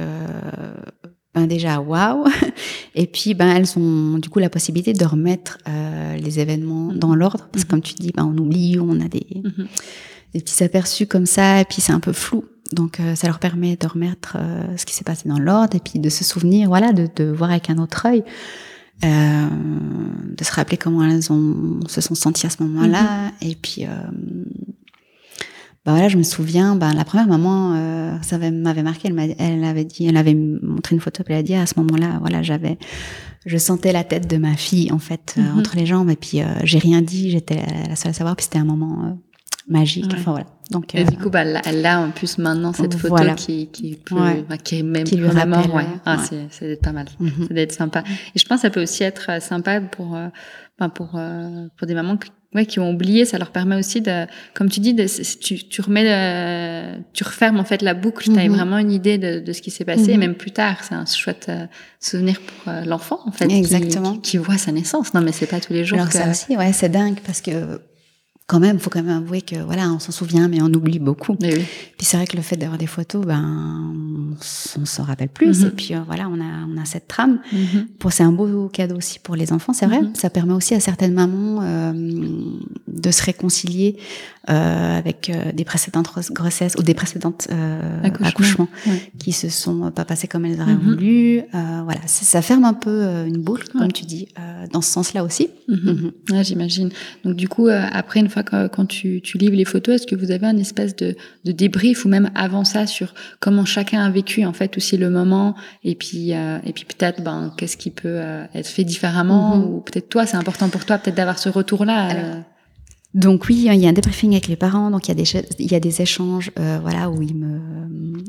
ben 1.35 1.47
déjà 1.47 1.81
waouh, 1.81 2.25
et 2.95 3.07
puis 3.07 3.35
ben 3.35 3.49
elles 3.49 3.79
ont 3.79 4.19
du 4.19 4.29
coup 4.29 4.39
la 4.39 4.51
possibilité 4.51 4.93
de 4.93 5.05
remettre 5.05 5.59
euh, 5.69 6.17
les 6.17 6.41
événements 6.41 6.93
mm-hmm. 6.93 6.99
dans 6.99 7.15
l'ordre, 7.15 7.49
parce 7.51 7.65
que 7.65 7.69
mm-hmm. 7.69 7.71
comme 7.71 7.83
tu 7.83 7.95
dis, 7.95 8.13
ben 8.15 8.25
on 8.25 8.39
oublie, 8.39 8.79
on 8.81 9.01
a 9.01 9.09
des, 9.09 9.27
mm-hmm. 9.35 9.67
des 10.35 10.41
petits 10.41 10.63
aperçus 10.65 11.07
comme 11.07 11.27
ça, 11.27 11.61
et 11.61 11.65
puis 11.65 11.81
c'est 11.81 11.93
un 11.93 12.01
peu 12.01 12.13
flou. 12.13 12.45
Donc 12.73 12.99
euh, 13.01 13.15
ça 13.15 13.27
leur 13.27 13.39
permet 13.39 13.77
de 13.77 13.87
remettre 13.87 14.37
euh, 14.39 14.77
ce 14.77 14.87
qui 14.87 14.95
s'est 14.95 15.05
passé 15.05 15.29
dans 15.29 15.39
l'ordre, 15.39 15.77
et 15.77 15.81
puis 15.81 15.99
de 15.99 16.09
se 16.09 16.25
souvenir, 16.25 16.69
voilà, 16.69 16.93
de, 16.93 17.09
de 17.17 17.25
voir 17.25 17.51
avec 17.51 17.71
un 17.71 17.79
autre 17.79 18.07
œil. 18.07 18.25
Euh, 19.05 19.49
de 20.37 20.45
se 20.45 20.53
rappeler 20.53 20.77
comment 20.77 21.05
elles 21.05 21.31
ont, 21.31 21.81
se 21.89 22.01
sont 22.01 22.15
senties 22.15 22.47
à 22.47 22.51
ce 22.51 22.63
moment-là. 22.63 23.33
Et 23.43 23.55
puis, 23.55 23.85
euh, 23.85 23.89
bah 25.85 25.93
voilà, 25.93 26.09
je 26.09 26.17
me 26.17 26.23
souviens, 26.23 26.77
ben 26.77 26.95
la 26.95 27.05
première 27.05 27.27
maman, 27.27 27.75
euh, 27.75 28.17
ça 28.23 28.39
m'avait 28.39 28.83
marqué. 28.83 29.09
Elle, 29.09 29.35
elle 29.39 29.65
avait 29.65 29.85
dit, 29.85 30.07
elle 30.07 30.17
avait 30.17 30.35
montré 30.35 30.95
une 30.95 31.01
photo, 31.01 31.23
elle 31.27 31.37
a 31.37 31.43
dit 31.43 31.55
à 31.55 31.67
ce 31.67 31.75
moment-là, 31.79 32.19
voilà, 32.21 32.43
j'avais, 32.43 32.79
je 33.45 33.59
sentais 33.59 33.93
la 33.93 34.05
tête 34.05 34.29
de 34.29 34.37
ma 34.37 34.55
fille 34.55 34.91
en 34.93 34.99
fait 34.99 35.35
mm-hmm. 35.37 35.59
entre 35.59 35.77
les 35.77 35.87
jambes. 35.87 36.11
Et 36.11 36.17
puis 36.17 36.41
j'ai 36.63 36.79
rien 36.79 37.03
dit, 37.03 37.31
j'étais 37.31 37.63
la 37.89 37.97
seule 37.97 38.11
à 38.11 38.15
savoir. 38.15 38.37
Puis 38.37 38.45
c'était 38.45 38.59
un 38.59 38.65
moment 38.65 39.19
magique. 39.69 40.13
Enfin 40.13 40.33
voilà. 40.33 40.47
Donc, 40.71 40.95
et 40.95 41.05
du 41.05 41.17
coup, 41.19 41.29
bah, 41.29 41.43
elle 41.43 41.85
a 41.85 42.01
en 42.01 42.11
plus 42.11 42.39
maintenant 42.39 42.73
cette 42.73 42.95
photo 42.95 43.23
qui, 43.37 43.69
qui, 43.69 43.97
peut, 43.97 44.17
bah, 44.49 44.57
qui 44.57 44.79
est 44.79 44.83
même 44.83 45.05
qui 45.05 45.21
vraiment, 45.21 45.63
ouais. 45.75 45.87
Ah, 46.07 46.19
c'est, 46.19 46.47
c'est 46.51 46.81
pas 46.81 46.93
mal. 46.93 47.07
Mm 47.21 47.29
Ça 47.43 47.49
doit 47.49 47.63
être 47.63 47.73
sympa. 47.73 48.03
Et 48.35 48.39
je 48.39 48.47
pense 48.47 48.59
que 48.59 48.63
ça 48.63 48.71
peut 48.71 48.83
aussi 48.83 49.03
être 49.03 49.27
euh, 49.31 49.41
sympa 49.41 49.81
pour, 49.81 50.17
euh, 50.17 50.29
bah, 50.79 50.89
pour, 50.89 51.13
euh, 51.17 51.67
pour 51.77 51.87
des 51.87 51.95
mamans 51.95 52.17
qui, 52.17 52.31
ouais, 52.55 52.67
qui 52.67 52.81
ont 52.81 52.91
oublié. 52.91 53.25
Ça 53.25 53.39
leur 53.39 53.51
permet 53.51 53.77
aussi 53.77 54.01
de, 54.01 54.27
comme 54.55 54.69
tu 54.69 54.81
dis, 54.81 54.95
de, 54.95 55.07
tu, 55.41 55.65
tu 55.65 55.81
remets, 55.81 56.05
euh, 56.07 56.97
tu 57.13 57.25
refermes 57.25 57.59
en 57.59 57.65
fait 57.65 57.83
la 57.83 57.95
boucle. 57.95 58.25
Tu 58.25 58.39
as 58.39 58.45
mhm. 58.45 58.55
vraiment 58.55 58.79
une 58.79 58.93
idée 58.93 59.19
de, 59.19 59.41
de 59.41 59.53
ce 59.53 59.63
qui 59.63 59.71
s'est 59.71 59.85
passé. 59.85 60.11
Et 60.11 60.15
mhm. 60.15 60.21
même 60.21 60.35
plus 60.35 60.53
tard, 60.53 60.83
c'est 60.83 60.95
un 60.95 61.07
chouette 61.07 61.51
souvenir 62.01 62.41
pour 62.41 62.73
l'enfant 62.85 63.21
en 63.27 63.33
fait, 63.33 63.51
Exactement. 63.51 64.15
Qui, 64.15 64.33
qui, 64.33 64.37
voit 64.39 64.59
sa 64.59 64.73
naissance. 64.73 65.15
Non, 65.15 65.21
mais 65.21 65.33
c'est 65.33 65.47
pas 65.47 65.61
tous 65.61 65.73
les 65.73 65.85
jours. 65.85 65.99
Alors 65.99 66.11
que... 66.11 66.19
ça 66.19 66.31
aussi, 66.31 66.57
ouais, 66.57 66.73
c'est 66.73 66.89
dingue 66.89 67.19
parce 67.25 67.41
que 67.41 67.81
quand 68.47 68.61
même, 68.61 68.79
faut 68.79 68.91
quand 68.91 69.03
même 69.03 69.25
avouer 69.25 69.41
que 69.41 69.57
voilà, 69.57 69.91
on 69.91 69.99
s'en 69.99 70.13
souvient, 70.13 70.49
mais 70.49 70.61
on 70.61 70.67
oublie 70.67 70.99
beaucoup. 70.99 71.37
oui. 71.41 71.65
Puis 71.97 72.07
c'est 72.07 72.19
vrai 72.19 72.27
que 72.27 72.37
le 72.37 72.43
fait 72.43 72.57
d'avoir 72.57 72.77
des 72.77 72.87
photos, 72.87 73.25
ben, 73.25 73.95
on 74.79 74.85
s'en 74.85 75.03
rappelle 75.03 75.31
plus. 75.31 75.61
Mhm. 75.61 75.67
Et 75.67 75.71
puis 75.71 75.95
euh, 75.95 76.01
voilà, 76.07 76.29
on 76.29 76.39
a, 76.41 76.67
on 76.69 76.77
a 76.77 76.85
cette 76.85 77.09
trame. 77.09 77.41
Mhm. 77.53 77.87
Pour 77.99 78.13
c'est 78.13 78.23
un 78.23 78.33
beau 78.33 78.69
cadeau 78.69 78.97
aussi 78.97 79.19
pour 79.19 79.35
les 79.35 79.53
enfants, 79.53 79.73
c'est 79.73 79.87
vrai. 79.87 80.03
Mhm. 80.03 80.15
Ça 80.15 80.29
permet 80.29 80.53
aussi 80.53 80.75
à 80.75 80.81
certaines 80.81 81.15
mamans 81.15 81.61
euh, 81.63 81.93
de 82.87 83.11
se 83.11 83.23
réconcilier 83.23 83.97
euh, 84.51 84.99
avec 84.99 85.31
euh, 85.31 85.53
des 85.53 85.65
précédentes 85.65 86.11
grossesses 86.31 86.75
ou 86.79 86.83
des 86.83 86.93
précédentes 86.93 87.49
euh, 87.51 88.03
accouchements, 88.23 88.69
qui 89.19 89.33
se 89.33 89.49
sont 89.49 89.91
pas 89.91 90.05
passés 90.05 90.29
comme 90.29 90.45
elles 90.45 90.61
auraient 90.61 90.75
voulu. 90.75 91.41
voilà, 91.53 92.01
ça 92.05 92.43
ferme 92.43 92.65
un 92.65 92.75
peu 92.75 93.25
une 93.27 93.39
boucle, 93.39 93.69
comme 93.69 93.91
tu 93.91 94.05
dis, 94.05 94.29
dans 94.71 94.83
ce 94.83 94.91
sens-là 94.91 95.25
aussi. 95.25 95.49
Ouais, 96.31 96.45
J'imagine. 96.45 96.91
Donc 97.25 97.37
du 97.37 97.49
coup, 97.49 97.69
après 97.69 98.21
une 98.21 98.29
fois 98.29 98.43
que, 98.43 98.67
quand 98.69 98.85
tu, 98.85 99.23
tu 99.23 99.39
livres 99.39 99.57
les 99.57 99.65
photos, 99.65 99.95
est-ce 99.95 100.07
que 100.07 100.15
vous 100.15 100.31
avez 100.31 100.47
un 100.47 100.59
espèce 100.59 100.95
de, 100.95 101.17
de 101.47 101.53
débrief 101.53 102.05
ou 102.05 102.09
même 102.09 102.31
avant 102.35 102.65
ça 102.65 102.87
sur 102.87 103.15
comment 103.41 103.65
chacun 103.65 104.05
a 104.05 104.11
vécu 104.11 104.45
en 104.45 104.53
fait 104.53 104.77
aussi 104.77 104.99
le 104.99 105.09
moment 105.09 105.55
et 105.85 105.95
puis 105.95 106.33
et 106.33 106.73
puis 106.75 106.85
peut-être 106.85 107.23
ben 107.23 107.55
qu'est-ce 107.57 107.79
qui 107.79 107.91
peut 107.91 108.21
être 108.55 108.69
fait 108.69 108.85
différemment 108.85 109.57
ou 109.57 109.81
peut-être 109.81 110.11
toi 110.11 110.27
c'est 110.27 110.37
important 110.37 110.69
pour 110.69 110.85
toi 110.85 110.99
peut-être 110.99 111.17
d'avoir 111.17 111.39
ce 111.39 111.49
retour 111.49 111.87
là. 111.87 112.45
Donc 113.15 113.47
oui, 113.49 113.55
il 113.69 113.81
y 113.81 113.87
a 113.87 113.89
un 113.89 113.93
débriefing 113.93 114.33
avec 114.33 114.49
les 114.49 114.57
parents, 114.57 114.91
donc 114.91 115.07
il 115.07 115.09
y 115.09 115.13
a 115.13 115.15
des, 115.15 115.47
il 115.61 115.71
y 115.71 115.77
a 115.77 115.81
des 115.81 116.03
échanges 116.03 116.51
euh, 116.59 116.81
voilà, 116.83 117.11
où 117.11 117.23
ils 117.23 117.37
me, 117.37 117.61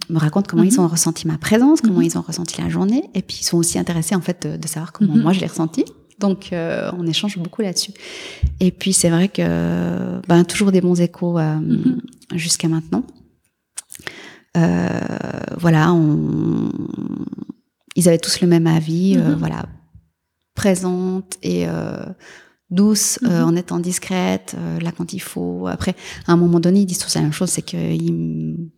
me 0.10 0.20
racontent 0.20 0.48
comment 0.48 0.62
ils 0.62 0.74
mhm. 0.74 0.86
ont 0.86 0.88
ressenti 0.88 1.28
ma 1.28 1.40
présence, 1.40 1.82
comment 1.82 2.00
mhm. 2.00 2.06
ils 2.06 2.18
ont 2.20 2.22
ressenti 2.22 2.62
la 2.62 2.70
journée, 2.70 3.04
et 3.16 3.24
puis 3.24 3.40
ils 3.42 3.46
sont 3.46 3.58
aussi 3.58 3.80
intéressés 3.80 4.14
en 4.14 4.22
fait 4.22 4.46
de, 4.46 4.68
savoir 4.68 4.92
comment 4.92 5.16
mhm. 5.16 5.24
moi 5.24 5.34
je 5.34 5.40
l'ai 5.40 5.48
ressenti. 5.48 5.86
Donc 6.20 6.54
euh, 6.54 6.92
on 6.98 7.06
échange 7.08 7.38
beaucoup 7.40 7.64
là-dessus. 7.64 7.92
Et 8.60 8.72
puis 8.72 8.94
c'est 8.94 9.10
vrai 9.10 9.28
que 9.28 10.22
ben, 10.28 10.44
toujours 10.46 10.72
des 10.72 10.82
bons 10.82 11.02
échos 11.02 11.40
euh, 11.40 11.60
jusqu'à 12.36 12.68
maintenant. 12.68 13.04
Euh, 14.56 15.00
voilà, 15.58 15.94
on... 15.94 16.72
ils 17.96 18.08
avaient 18.08 18.20
tous 18.20 18.40
le 18.40 18.48
même 18.48 18.68
avis, 18.68 19.18
voilà, 19.38 19.66
présente 20.54 21.38
et 21.42 21.66
douce, 22.70 23.20
euh, 23.24 23.42
mhm. 23.42 23.48
en 23.48 23.56
étant 23.56 23.80
discrète, 23.80 24.56
euh, 24.58 24.80
là 24.80 24.92
quand 24.92 25.14
il 25.14 25.20
faut. 25.20 25.68
Après, 25.68 25.96
à 26.28 26.34
un 26.34 26.38
moment 26.38 26.60
donné, 26.60 26.82
ils 26.82 26.86
disent 26.86 27.00
tous 27.00 27.16
la 27.16 27.22
même 27.22 27.34
chose, 27.34 27.50
c'est 27.50 27.62
qu'ils 27.62 28.72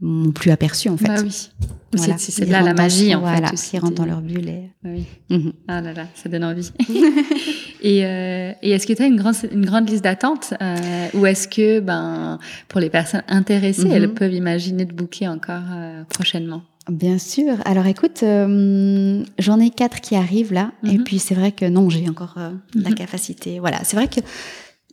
m'ont 0.00 0.32
plus 0.32 0.50
aperçu 0.50 0.88
en 0.88 0.96
fait. 0.96 1.06
Bah 1.06 1.20
oui. 1.22 1.50
Voilà. 1.92 2.18
C'est 2.18 2.46
là 2.46 2.62
la 2.62 2.72
magie 2.72 3.14
en 3.14 3.20
voilà, 3.20 3.48
fait. 3.48 3.76
Ils 3.76 3.80
rentrent 3.80 3.96
dans 3.96 4.06
leur 4.06 4.20
bulle. 4.20 4.48
Et... 4.48 4.70
Bah 4.82 4.90
oui. 4.92 5.04
Mhm. 5.28 5.52
Ah 5.68 5.80
là 5.80 5.92
là, 5.92 6.06
ça 6.14 6.28
donne 6.28 6.44
envie. 6.44 6.70
et, 7.82 8.04
euh, 8.04 8.52
et 8.62 8.70
est-ce 8.70 8.86
que 8.86 8.92
tu 8.92 9.02
as 9.02 9.06
une 9.06 9.16
grande, 9.16 9.34
une 9.50 9.66
grande 9.66 9.88
liste 9.88 10.04
d'attente 10.04 10.54
euh, 10.60 11.08
ou 11.14 11.26
est-ce 11.26 11.48
que 11.48 11.80
ben 11.80 12.38
pour 12.68 12.80
les 12.80 12.90
personnes 12.90 13.24
intéressées, 13.28 13.88
elles 13.88 14.08
mhm. 14.08 14.14
peuvent 14.14 14.34
imaginer 14.34 14.84
de 14.84 14.92
booker 14.92 15.28
encore 15.28 15.64
euh, 15.72 16.04
prochainement? 16.04 16.62
Bien 16.90 17.18
sûr. 17.18 17.54
Alors 17.64 17.86
écoute, 17.86 18.24
euh, 18.24 19.22
j'en 19.38 19.60
ai 19.60 19.70
quatre 19.70 20.00
qui 20.00 20.16
arrivent 20.16 20.52
là, 20.52 20.72
et 20.82 20.98
mhm. 20.98 21.04
puis 21.04 21.20
c'est 21.20 21.36
vrai 21.36 21.52
que 21.52 21.64
non, 21.64 21.88
j'ai 21.88 22.08
encore 22.08 22.34
euh, 22.36 22.50
la 22.74 22.90
mhm. 22.90 22.96
capacité. 22.96 23.60
Voilà, 23.60 23.84
c'est 23.84 23.96
vrai 23.96 24.08
que 24.08 24.20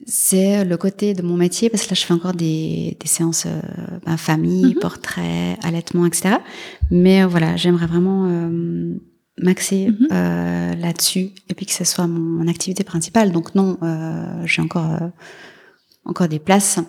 c'est 0.06 0.64
le 0.64 0.78
côté 0.78 1.16
de 1.16 1.24
mon 1.24 1.36
métier 1.38 1.72
parce 1.72 1.86
que 1.86 1.90
là 1.90 1.96
je 1.96 2.06
fais 2.06 2.14
encore 2.14 2.34
des, 2.34 2.96
des 3.00 3.08
séances 3.08 3.48
euh, 3.48 3.60
ben, 4.06 4.16
famille, 4.16 4.76
mhm. 4.76 4.80
portrait, 4.80 5.58
allaitement, 5.64 6.06
etc. 6.06 6.36
Mais 6.92 7.26
voilà, 7.26 7.56
j'aimerais 7.56 7.88
vraiment 7.88 8.30
m'axer 9.40 9.90
là-dessus 10.12 11.32
et 11.50 11.56
puis 11.56 11.66
que 11.66 11.74
ce 11.74 11.84
soit 11.84 12.06
mon, 12.06 12.20
mon 12.20 12.48
activité 12.48 12.84
principale. 12.84 13.32
Donc 13.32 13.56
non, 13.56 13.80
j'ai 14.46 14.62
encore 14.62 15.00
encore 16.06 16.28
des 16.28 16.40
places. 16.40 16.80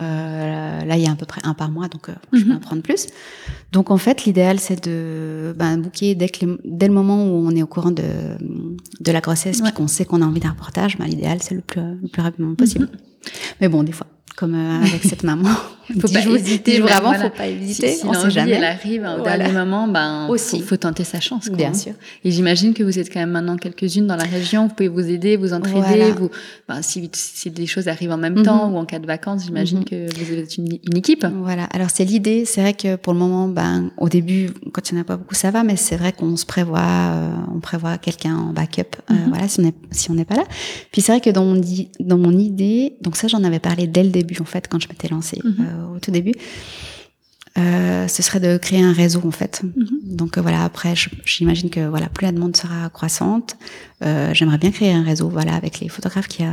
Euh, 0.00 0.84
là, 0.84 0.96
il 0.96 1.02
y 1.02 1.06
a 1.06 1.10
à 1.10 1.16
peu 1.16 1.26
près 1.26 1.40
un 1.44 1.54
par 1.54 1.70
mois, 1.70 1.88
donc 1.88 2.08
euh, 2.08 2.14
je 2.32 2.44
vais 2.44 2.54
en 2.54 2.60
prendre 2.60 2.82
plus. 2.82 3.08
Donc, 3.72 3.90
en 3.90 3.96
fait, 3.96 4.24
l'idéal, 4.24 4.60
c'est 4.60 4.84
de 4.86 5.54
ben, 5.56 5.78
booker 5.78 6.14
dès, 6.14 6.28
que 6.28 6.58
dès 6.64 6.86
le 6.86 6.94
moment 6.94 7.24
où 7.24 7.46
on 7.46 7.50
est 7.50 7.62
au 7.62 7.66
courant 7.66 7.90
de, 7.90 8.04
de 9.00 9.12
la 9.12 9.20
grossesse, 9.20 9.60
puis 9.60 9.72
qu'on 9.72 9.88
sait 9.88 10.04
qu'on 10.04 10.22
a 10.22 10.26
envie 10.26 10.40
d'un 10.40 10.50
reportage, 10.50 10.98
ben, 10.98 11.06
l'idéal, 11.06 11.38
c'est 11.42 11.54
le 11.54 11.62
plus, 11.62 11.80
le 11.80 12.08
plus 12.08 12.22
rapidement 12.22 12.54
possible. 12.54 12.84
Mhm. 12.84 13.00
Mais 13.60 13.68
bon, 13.68 13.82
des 13.82 13.92
fois, 13.92 14.06
comme 14.38 14.54
euh, 14.54 14.86
avec 14.86 15.02
cette 15.02 15.24
maman. 15.24 15.48
faut 16.00 16.08
pas 16.08 16.20
hésiter. 16.20 16.76
Jours 16.76 16.92
avant, 16.92 17.14
faut 17.14 17.30
pas 17.30 17.48
hésiter. 17.48 17.88
Si, 17.88 18.00
si 18.00 18.06
on 18.06 18.30
jamais. 18.30 18.52
elle 18.52 18.64
arrive 18.64 19.08
au 19.18 19.22
dernier 19.22 19.52
moment, 19.52 19.88
ben 19.88 20.28
aussi, 20.28 20.60
faut, 20.60 20.76
tenter 20.76 21.02
sa 21.02 21.18
chance. 21.18 21.48
Quoi, 21.48 21.56
Bien 21.56 21.70
hein. 21.70 21.74
sûr. 21.74 21.92
Et 22.24 22.30
j'imagine 22.30 22.74
que 22.74 22.84
vous 22.84 22.98
êtes 22.98 23.12
quand 23.12 23.18
même 23.18 23.30
maintenant 23.30 23.56
quelques-unes 23.56 24.06
dans 24.06 24.16
la 24.16 24.24
région. 24.24 24.68
Vous 24.68 24.74
pouvez 24.74 24.88
vous 24.88 25.08
aider, 25.08 25.36
vous 25.36 25.52
entraider. 25.52 26.12
Vous, 26.12 26.30
ben, 26.68 26.82
si, 26.82 27.10
si 27.12 27.50
des 27.50 27.66
choses 27.66 27.88
arrivent 27.88 28.12
en 28.12 28.18
même 28.18 28.36
mhm. 28.36 28.44
temps 28.44 28.70
ou 28.70 28.76
en 28.76 28.84
cas 28.84 28.98
de 28.98 29.06
vacances, 29.06 29.44
j'imagine 29.44 29.78
mhm. 29.78 29.84
que 29.84 30.24
vous 30.24 30.32
êtes 30.34 30.56
une, 30.56 30.78
une, 30.86 30.96
équipe. 30.96 31.26
Voilà. 31.42 31.64
Alors 31.64 31.90
c'est 31.90 32.04
l'idée. 32.04 32.44
C'est 32.44 32.60
vrai 32.60 32.74
que 32.74 32.96
pour 32.96 33.14
le 33.14 33.18
moment, 33.18 33.48
ben 33.48 33.90
au 33.96 34.08
début, 34.08 34.50
quand 34.72 34.90
il 34.90 34.94
n'y 34.94 35.00
en 35.00 35.02
a 35.02 35.06
pas 35.06 35.16
beaucoup, 35.16 35.34
ça 35.34 35.50
va. 35.50 35.64
Mais 35.64 35.76
c'est 35.76 35.96
vrai 35.96 36.12
qu'on 36.12 36.36
se 36.36 36.46
prévoit, 36.46 36.80
euh, 36.80 37.30
on 37.54 37.60
prévoit 37.60 37.98
quelqu'un 37.98 38.36
en 38.36 38.52
backup. 38.52 38.96
Euh, 39.10 39.14
mhm. 39.14 39.28
voilà, 39.30 39.48
si 39.48 39.60
on 39.60 39.62
n'est 39.64 39.74
si 39.90 40.10
on 40.10 40.14
n'est 40.14 40.24
pas 40.24 40.36
là. 40.36 40.44
Puis 40.92 41.00
c'est 41.00 41.12
vrai 41.12 41.20
que 41.20 41.30
dans 41.30 41.44
mon 41.44 41.60
dans 42.00 42.18
mon 42.18 42.38
idée, 42.38 42.96
donc 43.00 43.16
ça 43.16 43.26
j'en 43.26 43.42
avais 43.42 43.58
parlé 43.58 43.86
dès 43.86 44.02
le 44.02 44.10
début 44.10 44.27
en 44.40 44.44
fait 44.44 44.68
quand 44.68 44.80
je 44.80 44.88
m'étais 44.88 45.08
lancée 45.08 45.40
mhm. 45.42 45.56
euh, 45.60 45.96
au 45.96 45.98
tout 45.98 46.10
début. 46.10 46.32
Euh, 47.58 48.06
ce 48.06 48.22
serait 48.22 48.40
de 48.40 48.56
créer 48.56 48.82
un 48.82 48.92
réseau 48.92 49.22
en 49.24 49.30
fait. 49.30 49.62
Mhm. 49.62 49.86
Donc 50.04 50.38
euh, 50.38 50.42
voilà, 50.42 50.64
après 50.64 50.94
j'imagine 51.24 51.70
que 51.70 51.88
voilà, 51.88 52.08
plus 52.08 52.24
la 52.24 52.32
demande 52.32 52.56
sera 52.56 52.88
croissante, 52.90 53.56
euh, 54.04 54.32
j'aimerais 54.32 54.58
bien 54.58 54.70
créer 54.70 54.92
un 54.92 55.02
réseau 55.02 55.28
voilà 55.28 55.54
avec 55.54 55.80
les 55.80 55.88
photographes 55.88 56.28
qui 56.28 56.44
a 56.44 56.52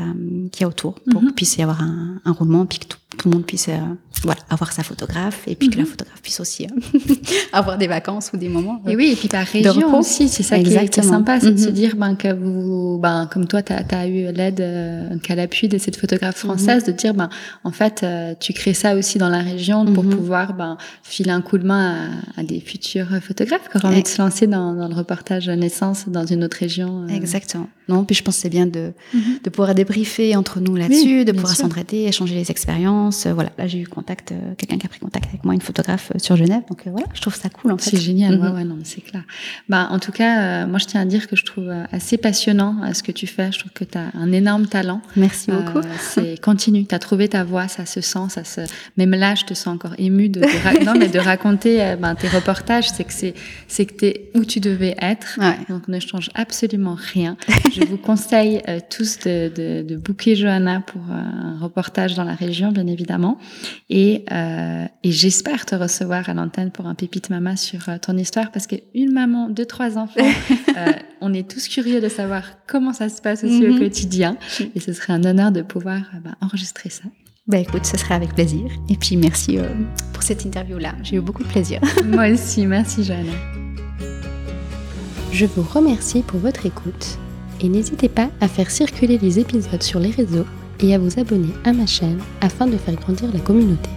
qui 0.51 0.63
a 0.63 0.67
autour 0.67 0.95
pour 1.11 1.21
qu'il 1.21 1.33
puisse 1.33 1.57
y 1.57 1.61
avoir 1.61 1.81
un, 1.81 2.21
un 2.25 2.31
roulement 2.31 2.65
puis 2.65 2.79
que 2.79 2.87
tout, 2.87 2.97
tout 3.25 3.31
le 3.31 3.37
monde 3.37 3.47
puisse 3.47 3.69
euh, 3.69 3.77
voilà, 4.21 4.39
avoir 4.51 4.71
sa 4.71 4.83
photographe 4.83 5.47
et 5.47 5.55
puis 5.55 5.69
que 5.69 5.77
la 5.77 5.83
mhm. 5.83 5.89
photographe 5.89 6.21
puisse 6.21 6.39
aussi 6.39 6.67
euh, 6.67 6.99
avoir 7.53 7.79
des 7.79 7.87
vacances 7.87 8.29
ou 8.33 8.37
des 8.37 8.49
moments. 8.49 8.79
et 8.87 8.95
oui, 8.95 9.09
et 9.13 9.15
puis 9.15 9.27
par 9.27 9.45
région 9.45 9.97
aussi, 9.97 10.29
c'est 10.29 10.43
ça 10.43 10.59
qui 10.59 10.71
est, 10.71 11.01
sympa, 11.01 11.39
c'est 11.39 11.51
de 11.51 11.59
se 11.59 11.69
mhm. 11.69 11.73
dire 11.73 11.95
ben, 11.95 12.15
que 12.15 12.31
vous, 12.31 12.99
ben, 13.01 13.27
comme 13.31 13.47
toi, 13.47 13.63
tu 13.63 13.73
as, 13.73 14.07
eu 14.07 14.31
l'aide, 14.31 14.61
euh, 14.61 15.17
qu'à 15.23 15.33
l'appui 15.33 15.67
de 15.69 15.79
cette 15.79 15.97
photographe 15.97 16.37
française, 16.37 16.83
mhm. 16.83 16.93
de 16.93 16.97
dire 16.97 17.13
ben, 17.15 17.29
en 17.63 17.71
fait, 17.71 18.01
euh, 18.03 18.35
tu 18.39 18.53
crées 18.53 18.75
ça 18.75 18.95
aussi 18.95 19.17
dans 19.17 19.29
la 19.29 19.39
région 19.39 19.85
pour 19.85 20.03
pouvoir 20.03 20.53
ben, 20.53 20.77
filer 21.01 21.31
un 21.31 21.41
coup 21.41 21.57
de 21.57 21.65
main 21.65 22.11
à, 22.37 22.43
des 22.43 22.59
futurs 22.59 23.07
photographes 23.21 23.69
qui 23.71 23.77
auraient 23.77 23.87
envie 23.87 24.03
de 24.03 24.07
se 24.07 24.21
lancer 24.21 24.45
dans, 24.45 24.75
dans, 24.75 24.87
le 24.87 24.95
reportage 24.95 25.49
naissance 25.49 26.07
dans 26.07 26.27
une 26.27 26.43
autre 26.43 26.57
région. 26.57 27.07
Exactement. 27.07 27.67
Non, 27.87 28.03
puis 28.03 28.15
je 28.15 28.23
pense 28.23 28.35
que 28.35 28.41
c'est 28.41 28.49
bien 28.49 28.65
de, 28.67 28.93
de 29.43 29.49
pouvoir 29.49 29.73
débriefer 29.73 30.35
entre 30.35 30.59
nous 30.59 30.75
là-dessus, 30.75 31.25
de 31.25 31.31
pouvoir 31.31 31.55
s'entraider, 31.55 32.05
échanger 32.05 32.35
les 32.35 32.51
expériences 32.51 33.14
France, 33.15 33.33
voilà, 33.33 33.51
là 33.57 33.67
j'ai 33.67 33.79
eu 33.79 33.87
contact, 33.87 34.33
quelqu'un 34.57 34.77
qui 34.77 34.85
a 34.85 34.89
pris 34.89 34.99
contact 34.99 35.27
avec 35.29 35.43
moi, 35.43 35.53
une 35.53 35.61
photographe 35.61 36.11
sur 36.17 36.35
Genève. 36.35 36.63
Donc 36.69 36.83
voilà, 36.85 37.07
je 37.13 37.21
trouve 37.21 37.35
ça 37.35 37.49
cool 37.49 37.71
en 37.71 37.77
fait. 37.77 37.91
C'est 37.91 38.01
génial, 38.01 38.39
ouais, 38.39 38.49
mhm. 38.49 38.55
ouais, 38.55 38.63
non, 38.63 38.77
c'est 38.83 39.01
clair. 39.01 39.23
Bah, 39.69 39.87
en 39.91 39.99
tout 39.99 40.11
cas, 40.11 40.65
moi 40.65 40.79
je 40.79 40.85
tiens 40.85 41.01
à 41.01 41.05
dire 41.05 41.27
que 41.27 41.35
je 41.35 41.45
trouve 41.45 41.71
assez 41.91 42.17
passionnant 42.17 42.93
ce 42.93 43.03
que 43.03 43.11
tu 43.11 43.27
fais. 43.27 43.51
Je 43.51 43.59
trouve 43.59 43.71
que 43.71 43.83
tu 43.83 43.97
as 43.97 44.11
un 44.13 44.31
énorme 44.31 44.67
talent. 44.67 45.01
Merci 45.15 45.51
beaucoup. 45.51 45.81
c'est 45.99 46.39
continue, 46.41 46.85
tu 46.85 46.95
as 46.95 46.99
trouvé 46.99 47.29
ta 47.29 47.43
voix, 47.43 47.67
ça 47.67 47.85
se 47.85 48.01
sent, 48.01 48.29
ça 48.29 48.43
se. 48.43 48.61
Même 48.97 49.11
là, 49.11 49.35
je 49.35 49.45
te 49.45 49.53
sens 49.53 49.75
encore 49.75 49.93
émue 49.97 50.29
de, 50.29 50.41
de, 50.41 50.85
non, 50.85 50.93
mais 50.97 51.07
de 51.07 51.19
raconter 51.19 51.95
ben, 51.99 52.15
tes 52.15 52.27
reportages. 52.27 52.89
C'est 52.89 53.03
que 53.03 53.13
c'est, 53.13 53.33
c'est 53.67 53.85
que 53.85 53.93
t'es 53.93 54.31
où 54.35 54.45
tu 54.45 54.59
devais 54.59 54.95
être. 54.99 55.39
Donc 55.69 55.87
ne 55.87 55.99
change 55.99 56.29
absolument 56.35 56.97
rien. 57.13 57.37
je 57.73 57.83
vous 57.85 57.97
conseille 58.09 58.61
tous 58.89 59.19
de, 59.19 59.51
de, 59.55 59.81
de 59.87 59.95
booker 59.95 60.35
Johanna 60.35 60.81
pour 60.81 61.01
un 61.11 61.57
reportage 61.61 62.15
dans 62.15 62.23
la 62.23 62.35
région, 62.35 62.71
bien 62.71 62.87
évidemment. 62.87 63.04
Et, 63.89 64.25
euh, 64.31 64.85
et 65.03 65.11
j'espère 65.11 65.65
te 65.65 65.75
recevoir 65.75 66.29
à 66.29 66.33
l'antenne 66.33 66.71
pour 66.71 66.87
un 66.87 66.95
pépite 66.95 67.29
mama 67.29 67.55
sur 67.55 67.89
euh, 67.89 67.97
ton 68.01 68.17
histoire 68.17 68.51
parce 68.51 68.67
qu'une 68.67 69.11
maman, 69.11 69.49
deux, 69.49 69.65
trois 69.65 69.97
enfants, 69.97 70.21
euh, 70.77 70.91
on 71.21 71.33
est 71.33 71.49
tous 71.49 71.67
curieux 71.67 72.01
de 72.01 72.09
savoir 72.09 72.43
comment 72.67 72.93
ça 72.93 73.09
se 73.09 73.21
passe 73.21 73.43
aussi 73.43 73.65
au 73.65 73.73
mhm. 73.73 73.79
quotidien. 73.79 74.37
Et 74.75 74.79
ce 74.79 74.93
serait 74.93 75.13
un 75.13 75.23
honneur 75.23 75.51
de 75.51 75.61
pouvoir 75.61 76.01
bah, 76.23 76.35
enregistrer 76.41 76.89
ça. 76.89 77.03
Bah 77.47 77.59
écoute, 77.59 77.85
ce 77.85 77.97
serait 77.97 78.15
avec 78.15 78.33
plaisir. 78.33 78.71
Et 78.89 78.95
puis 78.95 79.17
merci 79.17 79.59
pour 80.13 80.23
cette 80.23 80.45
interview-là. 80.45 80.95
J'ai 81.03 81.17
eu 81.17 81.21
beaucoup 81.21 81.43
de 81.43 81.47
plaisir. 81.47 81.79
Moi 82.05 82.29
aussi, 82.29 82.65
merci 82.65 83.03
Johanna. 83.03 83.33
Je 85.31 85.45
vous 85.45 85.61
remercie 85.61 86.23
pour 86.23 86.39
votre 86.39 86.65
écoute 86.65 87.19
et 87.61 87.69
n'hésitez 87.69 88.09
pas 88.09 88.29
à 88.41 88.47
faire 88.47 88.71
circuler 88.71 89.17
les 89.17 89.37
épisodes 89.39 89.83
sur 89.83 89.99
les 89.99 90.11
réseaux 90.11 90.45
et 90.79 90.93
à 90.93 90.97
vous 90.97 91.19
abonner 91.19 91.53
à 91.63 91.73
ma 91.73 91.85
chaîne 91.85 92.19
afin 92.41 92.67
de 92.67 92.77
faire 92.77 92.95
grandir 92.95 93.31
la 93.33 93.39
communauté. 93.39 93.89